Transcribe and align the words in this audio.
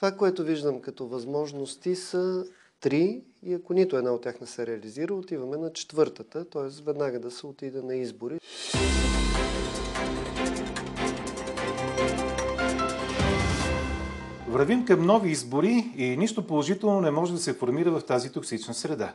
Това, 0.00 0.12
което 0.12 0.44
виждам 0.44 0.80
като 0.80 1.06
възможности 1.06 1.96
са 1.96 2.44
три 2.80 3.22
и 3.42 3.54
ако 3.54 3.72
нито 3.72 3.96
една 3.96 4.10
от 4.12 4.22
тях 4.22 4.40
не 4.40 4.46
се 4.46 4.66
реализира, 4.66 5.14
отиваме 5.14 5.56
на 5.56 5.72
четвъртата, 5.72 6.44
т.е. 6.44 6.82
веднага 6.84 7.20
да 7.20 7.30
се 7.30 7.46
отиде 7.46 7.82
на 7.82 7.94
избори. 7.94 8.38
Вървим 14.48 14.84
към 14.84 15.06
нови 15.06 15.30
избори 15.30 15.92
и 15.96 16.16
нищо 16.16 16.46
положително 16.46 17.00
не 17.00 17.10
може 17.10 17.32
да 17.32 17.38
се 17.38 17.52
формира 17.52 17.90
в 17.90 18.04
тази 18.04 18.32
токсична 18.32 18.74
среда. 18.74 19.14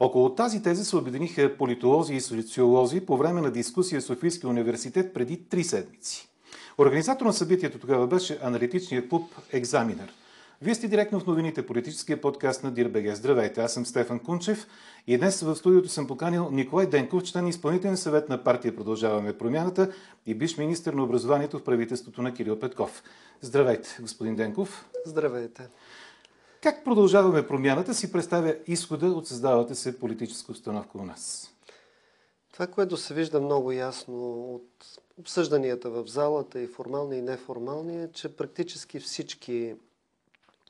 Около 0.00 0.34
тази 0.34 0.62
теза 0.62 0.84
се 0.84 0.96
обединиха 0.96 1.56
политолози 1.58 2.14
и 2.14 2.20
социолози 2.20 3.00
по 3.00 3.16
време 3.16 3.40
на 3.40 3.50
дискусия 3.50 4.00
в 4.00 4.04
Софийския 4.04 4.50
университет 4.50 5.14
преди 5.14 5.48
три 5.48 5.64
седмици. 5.64 6.28
Организатор 6.78 7.26
на 7.26 7.32
събитието 7.32 7.78
тогава 7.78 8.06
беше 8.06 8.38
аналитичният 8.42 9.08
клуб 9.08 9.24
Екзаминер. 9.52 10.12
Вие 10.62 10.74
сте 10.74 10.88
директно 10.88 11.20
в 11.20 11.26
новините, 11.26 11.66
политическия 11.66 12.20
подкаст 12.20 12.64
на 12.64 12.70
Дирбеге. 12.70 13.14
Здравейте, 13.14 13.60
аз 13.60 13.72
съм 13.72 13.86
Стефан 13.86 14.20
Кунчев 14.20 14.66
и 15.06 15.18
днес 15.18 15.42
в 15.42 15.56
студиото 15.56 15.88
съм 15.88 16.06
поканил 16.06 16.50
Николай 16.50 16.86
Денков, 16.86 17.22
член 17.22 17.46
изпълнителен 17.46 17.96
съвет 17.96 18.28
на 18.28 18.44
партия 18.44 18.76
Продължаваме 18.76 19.38
промяната 19.38 19.92
и 20.26 20.34
биш 20.34 20.58
министр 20.58 20.92
на 20.92 21.04
образованието 21.04 21.58
в 21.58 21.64
правителството 21.64 22.22
на 22.22 22.34
Кирил 22.34 22.58
Петков. 22.58 23.02
Здравейте, 23.40 23.96
господин 24.00 24.36
Денков. 24.36 24.88
Здравейте. 25.06 25.68
Как 26.62 26.84
продължаваме 26.84 27.46
промяната 27.46 27.94
си 27.94 28.12
представя 28.12 28.56
изхода 28.66 29.06
от 29.06 29.28
създавата 29.28 29.74
се 29.74 29.98
политическа 29.98 30.52
установка 30.52 30.98
у 30.98 31.04
нас? 31.04 31.50
Това, 32.52 32.66
което 32.66 32.96
се 32.96 33.14
вижда 33.14 33.40
много 33.40 33.72
ясно 33.72 34.44
от 34.54 34.68
обсъжданията 35.18 35.90
в 35.90 36.04
залата 36.06 36.60
и 36.60 36.66
формални 36.66 37.16
и 37.16 37.22
неформални, 37.22 38.02
е, 38.02 38.08
че 38.12 38.36
практически 38.36 39.00
всички 39.00 39.74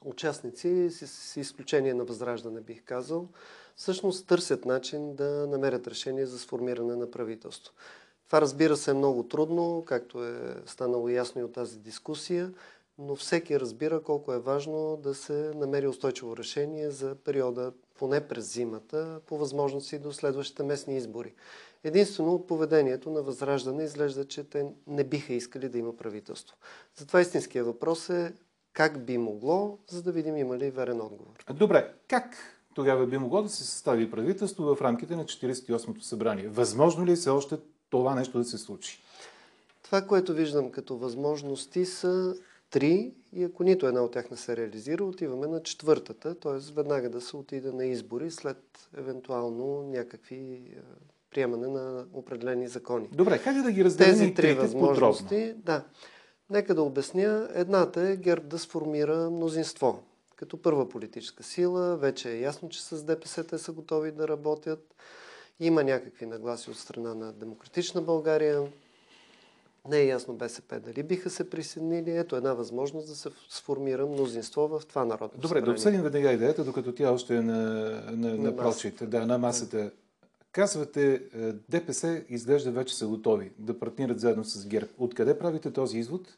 участници, 0.05 0.91
с 0.91 1.37
изключение 1.41 1.95
на 1.95 2.05
възраждане 2.05 2.61
бих 2.61 2.85
казал, 2.85 3.29
всъщност 3.77 4.27
търсят 4.27 4.65
начин 4.65 5.15
да 5.15 5.47
намерят 5.47 5.87
решение 5.87 6.27
за 6.27 6.39
сформиране 6.39 6.97
на 6.97 7.11
правителство. 7.11 7.75
Това 8.27 8.41
разбира 8.41 8.77
се 8.77 8.91
е 8.91 8.95
много 8.95 9.23
трудно, 9.23 9.85
както 9.87 10.25
е 10.25 10.57
станало 10.67 11.09
ясно 11.09 11.41
и 11.41 11.45
от 11.45 11.53
тази 11.53 11.79
дискусия, 11.79 12.53
но 12.99 13.17
всеки 13.17 13.61
разбира 13.61 14.03
колко 14.03 14.33
е 14.33 14.39
важно 14.39 14.97
да 14.97 15.15
се 15.15 15.53
намери 15.55 15.87
устойчиво 15.87 16.37
решение 16.37 16.91
за 16.91 17.15
периода 17.15 17.73
поне 17.99 18.29
през 18.29 18.53
зимата, 18.53 19.21
по 19.27 19.39
възможности 19.39 19.99
до 19.99 20.13
следващите 20.13 20.63
местни 20.63 20.97
избори. 20.97 21.35
Единствено 21.85 22.35
от 22.35 22.47
поведението 22.47 23.11
на 23.11 23.23
Възраждане 23.23 23.85
изглежда, 23.85 24.25
че 24.25 24.45
те 24.45 24.67
не 24.87 25.05
биха 25.05 25.33
искали 25.33 25.69
да 25.69 25.79
има 25.79 25.97
правителство. 25.97 26.57
Затова 26.97 27.21
истинския 27.21 27.65
въпрос 27.65 28.11
е 28.11 28.33
как 28.73 29.05
би 29.05 29.19
могло, 29.19 29.79
за 29.89 30.03
да 30.03 30.13
видим 30.13 30.37
има 30.37 30.59
ли 30.59 30.71
верен 30.71 31.01
отговор. 31.01 31.45
Добре, 31.55 31.93
как 32.09 32.37
тогава 32.75 33.07
би 33.07 33.19
могло 33.19 33.43
да 33.43 33.49
се 33.49 33.65
състави 33.65 34.11
правителство 34.11 34.75
в 34.75 34.83
рамките 34.83 35.17
на 35.17 35.25
48-то 35.25 36.05
събрание? 36.05 36.49
Възможно 36.49 37.07
ли 37.07 37.13
е 37.13 37.17
все 37.17 37.31
още 37.31 37.57
това 37.91 38.15
нещо 38.15 38.39
да 38.39 38.45
се 38.45 38.59
случи? 38.59 39.03
Това, 39.83 40.03
което 40.03 40.35
виждам 40.35 40.71
като 40.71 40.97
възможности 40.97 41.85
са 41.85 42.35
три 42.71 43.15
и 43.33 43.45
ако 43.45 43.63
нито 43.63 43.87
една 43.87 44.01
от 44.03 44.13
тях 44.13 44.31
не 44.31 44.37
се 44.37 44.57
реализира, 44.57 45.05
отиваме 45.05 45.47
на 45.47 45.63
четвъртата, 45.63 46.35
т.е. 46.35 46.73
веднага 46.75 47.11
да 47.11 47.21
се 47.21 47.37
отиде 47.37 47.73
на 47.73 47.85
избори 47.85 48.31
след 48.31 48.89
евентуално 48.97 49.83
някакви 49.83 50.37
е, 50.37 50.81
приемане 51.31 51.67
на 51.67 52.05
определени 52.13 52.69
закони. 52.69 53.09
Добре, 53.13 53.43
как 53.45 53.63
да 53.63 53.73
ги 53.73 53.85
разделим 53.85 54.13
Тези 54.13 54.35
три 54.35 54.55
възможности, 54.55 55.29
подробно? 55.29 55.63
да. 55.65 55.85
Нека 56.53 56.75
да 56.75 56.83
обясня. 56.83 57.49
Едната 57.55 58.09
е 58.09 58.17
ГЕРБ 58.17 58.47
да 58.47 58.59
сформира 58.59 59.31
мнозинство. 59.31 60.03
Като 60.37 60.63
първа 60.63 60.89
политическа 60.89 61.43
сила, 61.43 61.97
вече 61.97 62.31
е 62.31 62.41
ясно, 62.41 62.69
че 62.69 62.83
с 62.83 63.03
ДПС 63.03 63.45
те 63.45 63.59
са 63.59 63.73
готови 63.73 64.13
да 64.13 64.29
работят. 64.29 64.95
Има 65.61 65.85
някакви 65.85 66.27
нагласи 66.27 66.71
от 66.71 66.77
страна 66.77 67.15
на 67.15 67.33
Демократична 67.33 68.03
България. 68.03 68.63
Не 69.89 69.99
е 69.99 70.07
ясно 70.07 70.35
БСП 70.35 70.81
дали 70.81 71.03
биха 71.03 71.31
се 71.31 71.51
присъединили. 71.51 72.17
Ето 72.17 72.37
една 72.37 72.53
възможност 72.53 73.09
да 73.09 73.15
се 73.15 73.29
сформира 73.49 74.07
мнозинство 74.07 74.69
в 74.69 74.83
това 74.89 75.05
народно 75.05 75.41
Добре, 75.41 75.61
да 75.61 75.71
обсъдим 75.71 76.03
веднага 76.03 76.33
идеята, 76.33 76.65
докато 76.65 76.95
тя 76.95 77.11
още 77.11 77.37
е 77.37 77.41
на, 77.41 77.63
на, 78.11 78.13
на, 78.13 78.35
на 78.37 78.57
прочите, 78.57 79.07
да, 79.07 79.27
на 79.27 79.39
масата. 79.39 79.91
Казвате, 80.53 81.15
е, 81.15 81.53
ДПС 81.53 82.25
изглежда 82.29 82.71
вече 82.71 82.97
са 82.97 83.07
готови 83.07 83.53
да 83.59 83.79
партнират 83.79 84.21
заедно 84.21 84.45
с 84.45 84.67
ГЕРБ. 84.67 84.89
Откъде 84.99 85.39
правите 85.39 85.71
този 85.71 85.99
извод? 85.99 86.37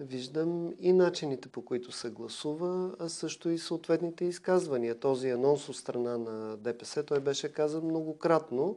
Виждам 0.00 0.74
и 0.80 0.92
начините 0.92 1.48
по 1.48 1.64
които 1.64 1.92
се 1.92 2.10
гласува, 2.10 2.94
а 2.98 3.08
също 3.08 3.50
и 3.50 3.58
съответните 3.58 4.24
изказвания. 4.24 4.94
Този 4.94 5.30
анонс 5.30 5.68
от 5.68 5.76
страна 5.76 6.18
на 6.18 6.56
ДПС, 6.56 7.02
той 7.02 7.20
беше 7.20 7.52
казан 7.52 7.84
многократно. 7.84 8.76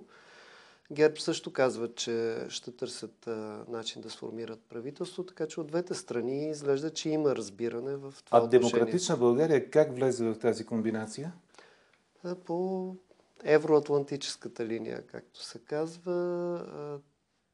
ГЕРБ 0.91 1.19
също 1.19 1.53
казва, 1.53 1.93
че 1.93 2.45
ще 2.49 2.71
търсят 2.71 3.27
а, 3.27 3.63
начин 3.67 4.01
да 4.01 4.09
сформират 4.09 4.59
правителство, 4.69 5.23
така 5.23 5.47
че 5.47 5.59
от 5.59 5.67
двете 5.67 5.93
страни 5.93 6.49
изглежда, 6.49 6.89
че 6.89 7.09
има 7.09 7.35
разбиране 7.35 7.95
в 7.95 8.13
това 8.25 8.37
А 8.37 8.41
отношение. 8.43 8.59
Демократична 8.59 9.17
България 9.17 9.69
как 9.69 9.95
влезе 9.95 10.25
в 10.25 10.39
тази 10.39 10.65
комбинация? 10.65 11.33
По 12.45 12.95
евроатлантическата 13.43 14.65
линия, 14.65 15.07
както 15.07 15.43
се 15.43 15.59
казва. 15.59 17.01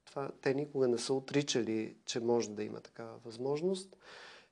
Това, 0.06 0.32
те 0.42 0.54
никога 0.54 0.88
не 0.88 0.98
са 0.98 1.14
отричали, 1.14 1.96
че 2.06 2.20
може 2.20 2.50
да 2.50 2.64
има 2.64 2.80
такава 2.80 3.18
възможност. 3.26 3.96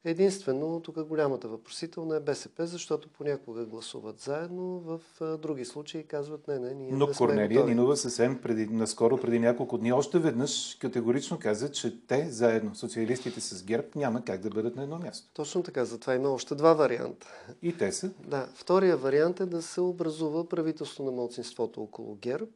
Единствено, 0.06 0.82
тук 0.84 1.04
голямата 1.04 1.48
въпросителна 1.48 2.16
е 2.16 2.20
БСП, 2.20 2.68
защото 2.68 3.10
понякога 3.10 3.66
гласуват 3.66 4.20
заедно, 4.20 4.80
в 4.80 5.00
други 5.38 5.66
случаи 5.66 6.04
казват 6.04 6.48
не, 6.48 6.60
не, 6.60 6.74
ние 6.74 6.92
Но 6.92 7.08
не 7.08 7.14
сме 7.14 7.28
Корнелия 7.28 7.48
готови. 7.48 7.76
Нинова 7.76 7.98
съвсем 7.98 8.42
преди, 8.42 8.68
наскоро, 8.68 9.18
преди 9.18 9.40
няколко 9.40 9.78
дни, 9.78 9.94
още 9.94 10.20
веднъж 10.20 10.78
категорично 10.82 11.40
каза, 11.40 11.72
че 11.72 12.08
те 12.08 12.30
заедно, 12.30 12.76
социалистите 12.76 13.42
с 13.42 13.64
ГЕРБ, 13.64 13.88
няма 13.96 14.26
как 14.26 14.42
да 14.42 14.50
бъдат 14.50 14.76
на 14.76 14.84
едно 14.84 15.00
място. 15.00 15.30
Точно 15.34 15.64
така, 15.64 15.86
затова 15.86 16.16
има 16.16 16.30
още 16.30 16.56
два 16.56 16.74
варианта. 16.74 17.28
И 17.62 17.78
те 17.78 17.92
са? 17.92 18.12
Да. 18.28 18.50
Втория 18.54 18.98
вариант 18.98 19.40
е 19.40 19.46
да 19.46 19.62
се 19.62 19.82
образува 19.82 20.50
правителство 20.50 21.04
на 21.04 21.12
младсинството 21.12 21.82
около 21.82 22.16
ГЕРБ, 22.16 22.48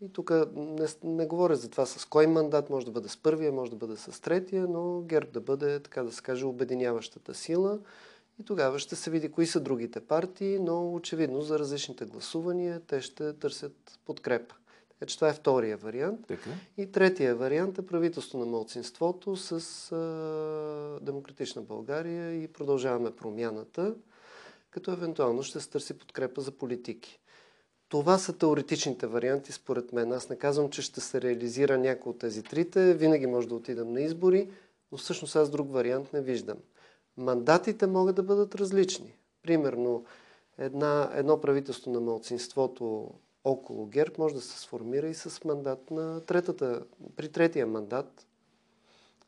и 0.00 0.12
тук 0.12 0.30
не, 0.56 0.86
не 1.04 1.26
говоря 1.26 1.56
за 1.56 1.70
това 1.70 1.86
с 1.86 2.04
кой 2.04 2.26
мандат, 2.26 2.70
може 2.70 2.86
да 2.86 2.92
бъде 2.92 3.08
с 3.08 3.16
първия, 3.16 3.52
може 3.52 3.70
да 3.70 3.76
бъде 3.76 3.96
с 3.96 4.22
третия, 4.22 4.66
но 4.68 5.00
ГЕРБ 5.00 5.30
да 5.30 5.40
бъде, 5.40 5.80
така 5.80 6.02
да 6.02 6.12
се 6.12 6.22
каже, 6.22 6.46
обединяващата 6.46 7.34
сила. 7.34 7.78
И 8.40 8.44
тогава 8.44 8.78
ще 8.78 8.96
се 8.96 9.10
види 9.10 9.30
кои 9.30 9.46
са 9.46 9.60
другите 9.60 10.00
партии, 10.00 10.58
но 10.58 10.92
очевидно 10.92 11.40
за 11.40 11.58
различните 11.58 12.04
гласувания 12.04 12.80
те 12.86 13.00
ще 13.00 13.32
търсят 13.32 13.98
подкрепа. 14.06 14.54
Така 14.88 15.06
че 15.06 15.16
това 15.16 15.28
е 15.28 15.34
втория 15.34 15.76
вариант. 15.76 16.20
Така. 16.28 16.50
И 16.76 16.92
третия 16.92 17.34
вариант 17.34 17.78
е 17.78 17.86
правителство 17.86 18.38
на 18.38 18.46
младсинството 18.46 19.36
с 19.36 19.52
а, 19.92 21.04
Демократична 21.04 21.62
България 21.62 22.42
и 22.42 22.48
продължаваме 22.48 23.16
промяната, 23.16 23.94
като 24.70 24.92
евентуално 24.92 25.42
ще 25.42 25.60
се 25.60 25.70
търси 25.70 25.98
подкрепа 25.98 26.40
за 26.40 26.50
политики. 26.50 27.20
Това 27.88 28.18
са 28.18 28.38
теоретичните 28.38 29.06
варианти, 29.06 29.52
според 29.52 29.92
мен. 29.92 30.12
Аз 30.12 30.28
не 30.28 30.36
казвам, 30.36 30.70
че 30.70 30.82
ще 30.82 31.00
се 31.00 31.20
реализира 31.22 31.78
някой 31.78 32.10
от 32.10 32.18
тези 32.18 32.42
трите. 32.42 32.94
Винаги 32.94 33.26
може 33.26 33.48
да 33.48 33.54
отидам 33.54 33.92
на 33.92 34.00
избори, 34.00 34.50
но 34.92 34.98
всъщност 34.98 35.36
аз 35.36 35.50
друг 35.50 35.72
вариант 35.72 36.12
не 36.12 36.20
виждам. 36.20 36.58
Мандатите 37.16 37.86
могат 37.86 38.16
да 38.16 38.22
бъдат 38.22 38.54
различни. 38.54 39.16
Примерно, 39.42 40.04
една, 40.58 41.10
едно 41.14 41.40
правителство 41.40 41.90
на 41.90 42.00
мълцинството 42.00 43.10
около 43.44 43.86
ГЕРБ 43.86 44.14
може 44.18 44.34
да 44.34 44.40
се 44.40 44.58
сформира 44.58 45.08
и 45.08 45.14
с 45.14 45.44
мандат 45.44 45.90
на 45.90 46.20
третата, 46.20 46.84
при 47.16 47.28
третия 47.28 47.66
мандат 47.66 48.26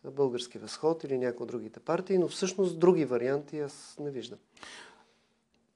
Български 0.05 0.59
възход 0.59 1.05
или 1.05 1.19
някои 1.19 1.45
от 1.45 1.51
другите 1.51 1.81
партии, 1.81 2.19
но 2.19 2.29
всъщност 2.29 2.79
други 2.79 3.05
варианти 3.05 3.59
аз 3.59 3.97
не 4.01 4.11
виждам. 4.11 4.39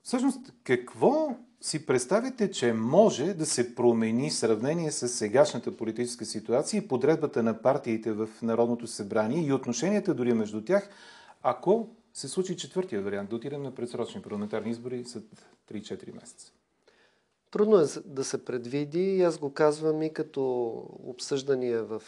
Всъщност, 0.05 0.53
какво 0.65 1.37
си 1.61 1.87
представите, 1.87 2.51
че 2.51 2.73
може 2.73 3.35
да 3.35 3.47
се 3.47 3.75
промени 3.75 4.31
в 4.31 4.35
сравнение 4.35 4.93
с 4.93 5.09
сегашната 5.09 5.77
политическа 5.77 6.25
ситуация 6.25 6.79
и 6.79 6.89
подредбата 6.89 7.43
на 7.43 7.63
партиите 7.63 8.13
в 8.13 8.29
Народното 8.43 8.87
събрание 8.87 9.47
и 9.47 9.53
отношенията 9.53 10.15
дори 10.15 10.33
между 10.33 10.65
тях, 10.65 10.91
ако 11.43 11.89
се 12.15 12.29
случи 12.29 12.57
четвъртия 12.57 13.03
вариант, 13.03 13.31
да 13.31 13.37
отидем 13.37 13.63
на 13.63 13.75
предсрочни 13.75 14.23
парламентарни 14.23 14.71
избори 14.71 15.05
след 15.05 15.25
3-4 15.73 16.15
месеца? 16.15 16.53
Трудно 17.51 17.79
е 17.79 17.85
да 18.05 18.25
се 18.25 18.45
предвиди 18.45 19.17
и 19.17 19.23
аз 19.23 19.39
го 19.39 19.53
казвам 19.53 20.03
и 20.03 20.13
като 20.13 20.43
обсъждания 21.05 21.85
в 21.85 22.03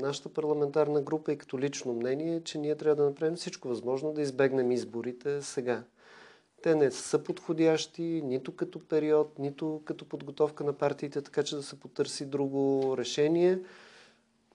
нашата 0.00 0.28
парламентарна 0.28 1.02
група 1.02 1.32
и 1.32 1.38
като 1.38 1.58
лично 1.58 1.92
мнение, 1.92 2.40
че 2.44 2.58
ние 2.58 2.76
трябва 2.76 2.96
да 2.96 3.08
направим 3.08 3.36
всичко 3.36 3.68
възможно 3.68 4.12
да 4.12 4.22
избегнем 4.22 4.72
изборите 4.72 5.42
сега. 5.42 5.84
Те 6.62 6.74
не 6.74 6.90
са 6.90 7.18
подходящи 7.18 8.22
нито 8.24 8.56
като 8.56 8.80
период, 8.88 9.38
нито 9.38 9.82
като 9.84 10.04
подготовка 10.04 10.64
на 10.64 10.72
партиите, 10.72 11.22
така 11.22 11.42
че 11.42 11.56
да 11.56 11.62
се 11.62 11.80
потърси 11.80 12.26
друго 12.26 12.94
решение. 12.98 13.58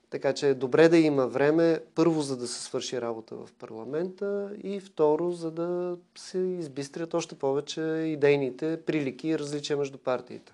Така 0.09 0.33
че 0.33 0.49
е 0.49 0.53
добре 0.53 0.89
да 0.89 0.97
има 0.97 1.27
време, 1.27 1.79
първо 1.95 2.21
за 2.21 2.37
да 2.37 2.47
се 2.47 2.61
свърши 2.61 3.01
работа 3.01 3.35
в 3.35 3.49
парламента 3.59 4.51
и 4.63 4.79
второ 4.79 5.31
за 5.31 5.51
да 5.51 5.97
се 6.15 6.37
избистрят 6.37 7.13
още 7.13 7.35
повече 7.35 7.81
идейните 7.81 8.81
прилики 8.85 9.27
и 9.27 9.39
различия 9.39 9.77
между 9.77 9.97
партиите. 9.97 10.53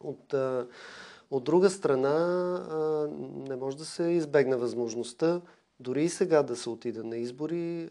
От, 0.00 0.34
от 1.30 1.44
друга 1.44 1.70
страна 1.70 3.08
не 3.48 3.56
може 3.56 3.76
да 3.76 3.84
се 3.84 4.02
избегне 4.02 4.56
възможността 4.56 5.40
дори 5.80 6.04
и 6.04 6.08
сега 6.08 6.42
да 6.42 6.56
се 6.56 6.70
отида 6.70 7.04
на 7.04 7.16
избори, 7.16 7.88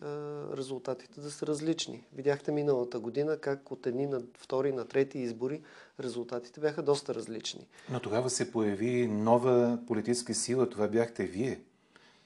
резултатите 0.58 1.22
да 1.22 1.32
са 1.32 1.48
различни. 1.48 2.04
Видяхте 2.16 2.52
миналата 2.52 3.00
година 3.00 3.38
как 3.38 3.72
от 3.72 3.88
едни 3.88 4.06
на 4.06 4.22
втори, 4.38 4.72
на 4.72 4.86
трети 4.86 5.20
избори 5.20 5.62
резултатите 6.00 6.60
бяха 6.60 6.82
доста 6.82 7.16
различни. 7.16 7.68
Но 7.92 8.00
тогава 8.00 8.30
се 8.30 8.52
появи 8.52 9.08
нова 9.08 9.80
политическа 9.88 10.34
сила, 10.34 10.70
това 10.70 10.88
бяхте 10.88 11.24
вие. 11.26 11.60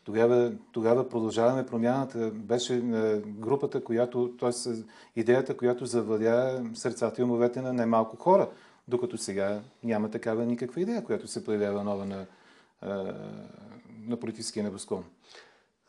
Тогава, 0.04 0.54
тогава 0.71 1.10
продължаваме 1.10 1.65
промяната. 1.65 2.31
Беше 2.31 2.80
групата, 3.25 3.83
която, 3.83 4.36
т.е. 4.39 4.71
идеята, 5.15 5.57
която 5.57 5.86
завладя 5.86 6.65
сърцата 6.74 7.21
и 7.21 7.24
умовете 7.24 7.62
на 7.62 7.74
немалко 7.74 8.18
хора, 8.18 8.50
докато 8.88 9.18
сега 9.18 9.62
няма 9.83 10.12
такава 10.12 10.45
никаква 10.45 10.81
идея, 10.81 11.04
която 11.04 11.27
се 11.27 11.44
появява 11.44 11.83
нова 11.83 12.06
на, 12.06 12.25
на 14.07 14.18
политическия 14.19 14.63
небосклон. 14.63 15.04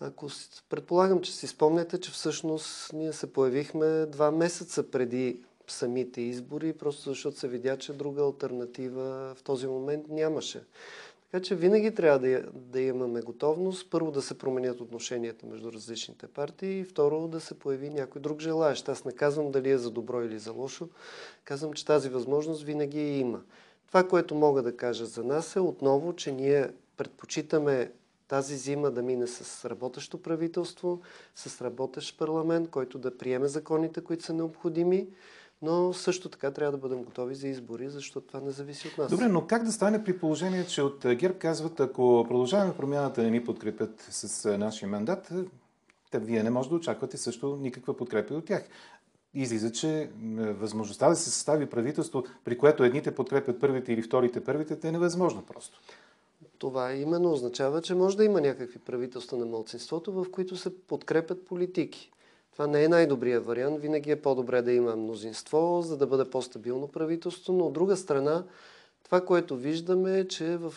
Ако 0.01 0.27
предполагам, 0.69 1.21
че 1.21 1.33
си 1.33 1.47
спомняте, 1.47 2.01
че 2.01 2.11
всъщност 2.11 2.93
ние 2.93 3.13
се 3.13 3.33
появихме 3.33 4.07
два 4.07 4.31
месеца 4.31 4.91
преди 4.91 5.41
самите 5.69 6.21
избори, 6.21 6.73
просто 6.73 7.09
защото 7.09 7.39
се 7.39 7.49
видя, 7.49 7.77
че 7.77 7.93
друга 7.93 8.23
альтернатива 8.23 9.35
в 9.35 9.43
този 9.43 9.67
момент 9.67 10.09
нямаше. 10.09 10.65
Така 11.31 11.45
че 11.45 11.55
винаги 11.55 11.95
трябва 11.95 12.19
да, 12.19 12.43
да 12.53 12.81
имаме 12.81 13.21
готовност, 13.21 13.91
първо 13.91 14.11
да 14.11 14.23
се 14.23 14.39
променят 14.39 14.81
отношенията 14.81 15.47
между 15.47 15.73
различните 15.73 16.27
партии 16.27 16.79
и 16.79 16.85
второ 16.85 17.29
да 17.29 17.41
се 17.41 17.59
появи 17.59 17.91
някой 17.91 18.21
друг 18.21 18.41
желаящ. 18.41 18.89
Аз 18.89 19.05
не 19.05 19.13
казвам 19.13 19.51
дали 19.51 19.71
е 19.71 19.79
за 19.79 19.91
добро 19.91 20.23
или 20.23 20.39
за 20.39 20.53
лошо, 20.53 20.89
казвам, 21.45 21.73
че 21.73 21.85
тази 21.87 22.09
възможност 22.09 22.63
винаги 22.63 23.19
има. 23.19 23.41
Това, 23.87 24.09
което 24.09 24.35
мога 24.35 24.63
да 24.63 24.77
кажа 24.77 25.07
за 25.07 25.25
нас 25.25 25.57
е 25.57 25.61
отново, 25.61 26.13
че 26.13 26.33
ние 26.33 26.71
предпочитаме 26.97 27.93
тази 28.35 28.57
зима 28.57 28.91
да 28.91 29.03
мине 29.03 29.27
с 29.27 29.69
работещо 29.71 30.23
правителство, 30.23 31.01
с 31.35 31.65
работещ 31.65 32.19
парламент, 32.19 32.71
който 32.71 32.99
да 32.99 33.19
приеме 33.19 33.49
законите, 33.49 34.01
които 34.01 34.25
са 34.25 34.33
необходими, 34.33 35.07
но 35.63 35.93
също 35.93 36.29
така 36.29 36.51
трябва 36.51 36.73
да 36.73 36.79
бъдем 36.79 37.05
готови 37.05 37.35
за 37.35 37.49
избори, 37.49 37.89
защото 37.89 38.27
това 38.27 38.41
не 38.41 38.51
зависи 38.51 38.89
от 38.89 38.99
нас. 38.99 39.11
Добре, 39.11 39.29
но 39.29 39.47
как 39.47 39.65
да 39.65 39.73
стане 39.73 40.05
при 40.05 40.19
положение, 40.19 40.67
че 40.67 40.83
от 40.83 41.07
ГЕРБ 41.07 41.39
казват, 41.39 41.81
ако 41.81 42.25
продължаваме 42.29 42.77
промяната 42.77 43.23
не 43.23 43.31
ни 43.31 43.45
подкрепят 43.45 44.07
с 44.11 44.59
нашия 44.59 44.89
мандат, 44.89 45.33
те 46.11 46.19
вие 46.19 46.43
не 46.43 46.51
може 46.51 46.69
да 46.69 46.75
очаквате 46.75 47.17
също 47.17 47.57
никаква 47.57 47.97
подкрепа 47.97 48.35
от 48.35 48.45
тях. 48.45 48.69
Излиза, 49.35 49.73
че 49.73 50.11
възможността 50.35 51.09
да 51.09 51.17
се 51.17 51.31
състави 51.31 51.67
правителство, 51.67 52.25
при 52.45 52.59
което 52.59 52.85
едните 52.85 53.15
подкрепят 53.15 53.61
първите 53.61 53.93
или 53.93 54.03
вторите 54.03 54.45
първите, 54.45 54.89
е 54.89 54.93
невъзможно 54.93 55.43
просто. 55.43 55.81
Това 56.59 56.93
именно 56.93 57.33
означава, 57.33 57.83
че 57.83 57.95
може 57.95 58.17
да 58.17 58.25
има 58.25 58.41
някакви 58.41 58.79
правителства 58.79 59.39
на 59.39 59.47
мълцинството, 59.47 60.13
в 60.13 60.27
които 60.31 60.57
се 60.57 60.87
подкрепят 60.87 61.45
политики. 61.45 62.11
Това 62.53 62.67
не 62.67 62.85
е 62.85 62.89
най-добрият 62.89 63.47
вариант. 63.47 63.81
Винаги 63.81 64.11
е 64.11 64.23
по-добре 64.23 64.63
да 64.63 64.73
има 64.73 64.97
мнозинство, 64.97 65.83
за 65.83 65.97
да 65.97 66.07
бъде 66.07 66.31
по-стабилно 66.31 66.89
правителство. 66.89 67.53
Но 67.53 67.67
от 67.67 67.73
друга 67.73 67.97
страна, 67.97 68.45
това, 69.03 69.25
което 69.25 69.57
виждаме 69.57 70.19
е, 70.19 70.29
че 70.29 70.57
в... 70.57 70.75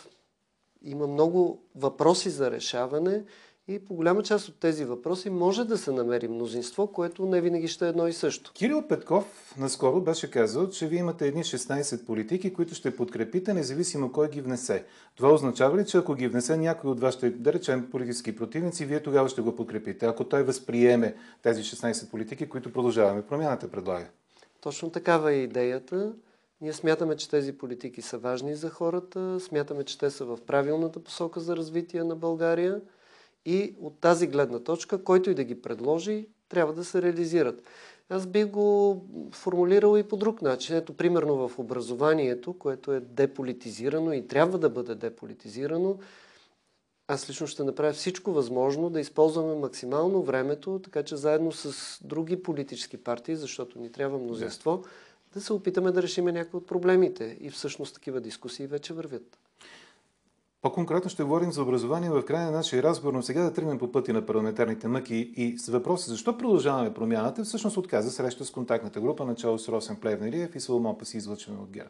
има 0.81 1.07
много 1.07 1.61
въпроси 1.75 2.29
за 2.29 2.51
решаване 2.51 3.23
и 3.67 3.79
по 3.79 3.93
голяма 3.93 4.23
част 4.23 4.49
от 4.49 4.59
тези 4.59 4.85
въпроси 4.85 5.29
може 5.29 5.65
да 5.65 5.77
се 5.77 5.91
намери 5.91 6.27
мнозинство, 6.27 6.87
което 6.87 7.25
не 7.25 7.41
винаги 7.41 7.67
ще 7.67 7.85
е 7.85 7.89
едно 7.89 8.07
и 8.07 8.13
също. 8.13 8.51
Кирил 8.53 8.87
Петков 8.87 9.55
наскоро 9.57 10.01
беше 10.01 10.31
казал, 10.31 10.69
че 10.69 10.87
вие 10.87 10.99
имате 10.99 11.27
едни 11.27 11.43
16 11.43 12.05
политики, 12.05 12.53
които 12.53 12.75
ще 12.75 12.95
подкрепите, 12.95 13.53
независимо 13.53 14.11
кой 14.11 14.29
ги 14.29 14.41
внесе. 14.41 14.85
Това 15.15 15.33
означава 15.33 15.77
ли, 15.77 15.85
че 15.85 15.97
ако 15.97 16.13
ги 16.13 16.27
внесе 16.27 16.57
някой 16.57 16.91
от 16.91 16.99
вашите, 16.99 17.29
да 17.29 17.53
речем, 17.53 17.87
политически 17.91 18.35
противници, 18.35 18.85
вие 18.85 19.03
тогава 19.03 19.29
ще 19.29 19.41
го 19.41 19.55
подкрепите, 19.55 20.05
ако 20.05 20.23
той 20.23 20.43
възприеме 20.43 21.15
тези 21.43 21.61
16 21.61 22.11
политики, 22.11 22.49
които 22.49 22.73
продължаваме 22.73 23.21
промяната 23.21 23.71
предлага? 23.71 24.07
Точно 24.61 24.89
такава 24.89 25.31
е 25.31 25.35
идеята. 25.35 26.13
Ние 26.61 26.73
смятаме, 26.73 27.15
че 27.15 27.29
тези 27.29 27.57
политики 27.57 28.01
са 28.01 28.17
важни 28.17 28.55
за 28.55 28.69
хората, 28.69 29.39
смятаме, 29.39 29.83
че 29.83 29.97
те 29.97 30.09
са 30.09 30.25
в 30.25 30.37
правилната 30.47 30.99
посока 30.99 31.39
за 31.39 31.57
развитие 31.57 32.03
на 32.03 32.15
България– 32.15 32.81
и 33.47 33.75
от 33.81 33.99
тази 33.99 34.27
гледна 34.27 34.59
точка, 34.59 35.03
който 35.03 35.29
и 35.29 35.35
да 35.35 35.43
ги 35.43 35.61
предложи, 35.61 36.27
трябва 36.49 36.73
да 36.73 36.85
се 36.85 37.01
реализират. 37.01 37.63
Аз 38.09 38.27
би 38.27 38.43
го 38.43 39.01
формулирал 39.31 39.97
и 39.97 40.03
по 40.03 40.17
друг 40.17 40.41
начин. 40.41 40.75
Ето, 40.75 40.93
примерно 40.93 41.47
в 41.47 41.59
образованието, 41.59 42.53
което 42.53 42.93
е 42.93 42.99
деполитизирано 42.99 44.13
и 44.13 44.27
трябва 44.27 44.57
да 44.57 44.69
бъде 44.69 44.95
деполитизирано, 44.95 45.97
аз 47.07 47.29
лично 47.29 47.47
ще 47.47 47.63
направя 47.63 47.93
всичко 47.93 48.31
възможно 48.31 48.89
да 48.89 48.99
използваме 48.99 49.55
максимално 49.55 50.23
времето, 50.23 50.79
така 50.83 51.03
че 51.03 51.15
заедно 51.15 51.51
с 51.51 51.99
други 52.03 52.43
политически 52.43 52.97
партии, 52.97 53.35
защото 53.35 53.79
ни 53.79 53.91
трябва 53.91 54.17
мнозинство, 54.19 54.83
да 55.33 55.41
се 55.41 55.53
опитаме 55.53 55.91
да 55.91 56.01
решим 56.01 56.25
някои 56.25 56.57
от 56.57 56.67
проблемите. 56.67 57.37
И 57.41 57.49
всъщност 57.49 57.93
такива 57.93 58.21
дискусии 58.21 58.67
вече 58.67 58.93
вървят. 58.93 59.39
По-конкретно 60.67 61.09
ще 61.09 61.23
говорим 61.23 61.51
за 61.51 61.61
образование 61.61 62.09
в 62.09 62.25
края 62.25 62.45
на 62.45 62.51
нашия 62.51 62.83
разговор, 62.83 63.13
но 63.13 63.21
сега 63.21 63.43
да 63.43 63.53
тръгнем 63.53 63.77
по 63.77 63.91
пъти 63.91 64.13
на 64.13 64.25
парламентарните 64.25 64.87
мъки 64.87 65.15
и 65.15 65.57
с 65.57 65.69
въпроса 65.69 66.11
защо 66.11 66.37
продължаваме 66.37 66.93
промяната, 66.93 67.43
всъщност 67.43 67.77
отказа 67.77 68.11
среща 68.11 68.45
с 68.45 68.51
контактната 68.51 69.01
група, 69.01 69.25
начало 69.25 69.59
с 69.59 69.69
Росен 69.69 69.95
Плевнелиев 69.95 70.55
и 70.55 70.59
Соломон 70.59 70.97
Паси, 70.97 71.17
излъчване 71.17 71.59
от 71.59 71.69
ГЕРБ. 71.69 71.89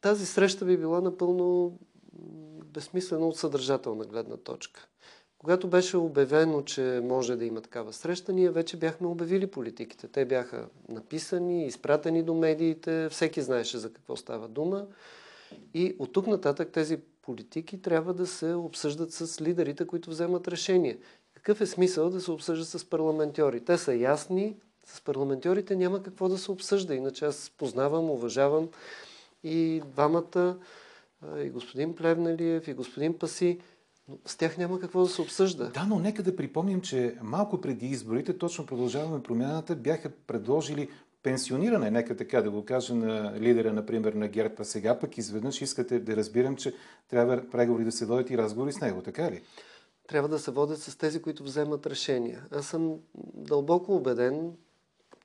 Тази 0.00 0.26
среща 0.26 0.64
би 0.64 0.76
била 0.76 1.00
напълно 1.00 1.78
безсмислена 2.64 3.26
от 3.26 3.36
съдържателна 3.36 4.04
гледна 4.04 4.36
точка. 4.36 4.88
Когато 5.38 5.68
беше 5.68 5.96
обявено, 5.96 6.62
че 6.62 7.00
може 7.04 7.36
да 7.36 7.44
има 7.44 7.60
такава 7.60 7.92
среща, 7.92 8.32
ние 8.32 8.50
вече 8.50 8.76
бяхме 8.76 9.06
обявили 9.06 9.46
политиките. 9.46 10.08
Те 10.08 10.24
бяха 10.24 10.68
написани, 10.88 11.66
изпратени 11.66 12.22
до 12.22 12.34
медиите, 12.34 13.08
всеки 13.08 13.42
знаеше 13.42 13.78
за 13.78 13.92
какво 13.92 14.16
става 14.16 14.48
дума. 14.48 14.86
И 15.74 15.96
от 15.98 16.12
тук 16.12 16.26
нататък 16.26 16.72
тези 16.72 16.98
политики 17.22 17.82
трябва 17.82 18.14
да 18.14 18.26
се 18.26 18.54
обсъждат 18.54 19.12
с 19.12 19.40
лидерите, 19.40 19.86
които 19.86 20.10
вземат 20.10 20.48
решение. 20.48 20.98
Какъв 21.34 21.60
е 21.60 21.66
смисъл 21.66 22.10
да 22.10 22.20
се 22.20 22.30
обсъжда 22.30 22.64
с 22.64 22.84
парламентьори? 22.84 23.64
Те 23.64 23.78
са 23.78 23.94
ясни, 23.94 24.56
с 24.86 25.00
парламентьорите 25.00 25.76
няма 25.76 26.02
какво 26.02 26.28
да 26.28 26.38
се 26.38 26.50
обсъжда. 26.50 26.94
Иначе 26.94 27.24
аз 27.24 27.52
познавам, 27.58 28.10
уважавам 28.10 28.68
и 29.44 29.82
двамата, 29.92 30.56
и 31.44 31.50
господин 31.50 31.94
Плевналиев, 31.94 32.68
и 32.68 32.74
господин 32.74 33.18
Паси. 33.18 33.58
Но 34.08 34.18
с 34.26 34.36
тях 34.36 34.58
няма 34.58 34.80
какво 34.80 35.02
да 35.02 35.08
се 35.08 35.22
обсъжда. 35.22 35.70
Да, 35.74 35.86
но 35.88 35.98
нека 35.98 36.22
да 36.22 36.36
припомним, 36.36 36.80
че 36.80 37.14
малко 37.22 37.60
преди 37.60 37.86
изборите, 37.86 38.38
точно 38.38 38.66
продължаваме 38.66 39.22
промяната, 39.22 39.76
бяха 39.76 40.10
предложили 40.26 40.88
пенсиониране, 41.22 41.90
нека 41.90 42.16
така 42.16 42.42
да 42.42 42.50
го 42.50 42.64
кажа 42.64 42.94
на 42.94 43.40
лидера, 43.40 43.72
например, 43.72 44.12
на 44.12 44.28
ГЕРБ, 44.28 44.54
а 44.58 44.64
сега 44.64 44.98
пък 44.98 45.18
изведнъж 45.18 45.62
искате 45.62 45.98
да 45.98 46.16
разбирам, 46.16 46.56
че 46.56 46.74
трябва 47.08 47.50
преговори 47.50 47.84
да 47.84 47.92
се 47.92 48.06
водят 48.06 48.30
и 48.30 48.38
разговори 48.38 48.72
с 48.72 48.80
него, 48.80 49.02
така 49.02 49.30
ли? 49.30 49.42
Трябва 50.08 50.28
да 50.28 50.38
се 50.38 50.50
водят 50.50 50.78
с 50.78 50.96
тези, 50.96 51.22
които 51.22 51.44
вземат 51.44 51.86
решения. 51.86 52.44
Аз 52.50 52.66
съм 52.66 52.98
дълбоко 53.34 53.96
убеден, 53.96 54.52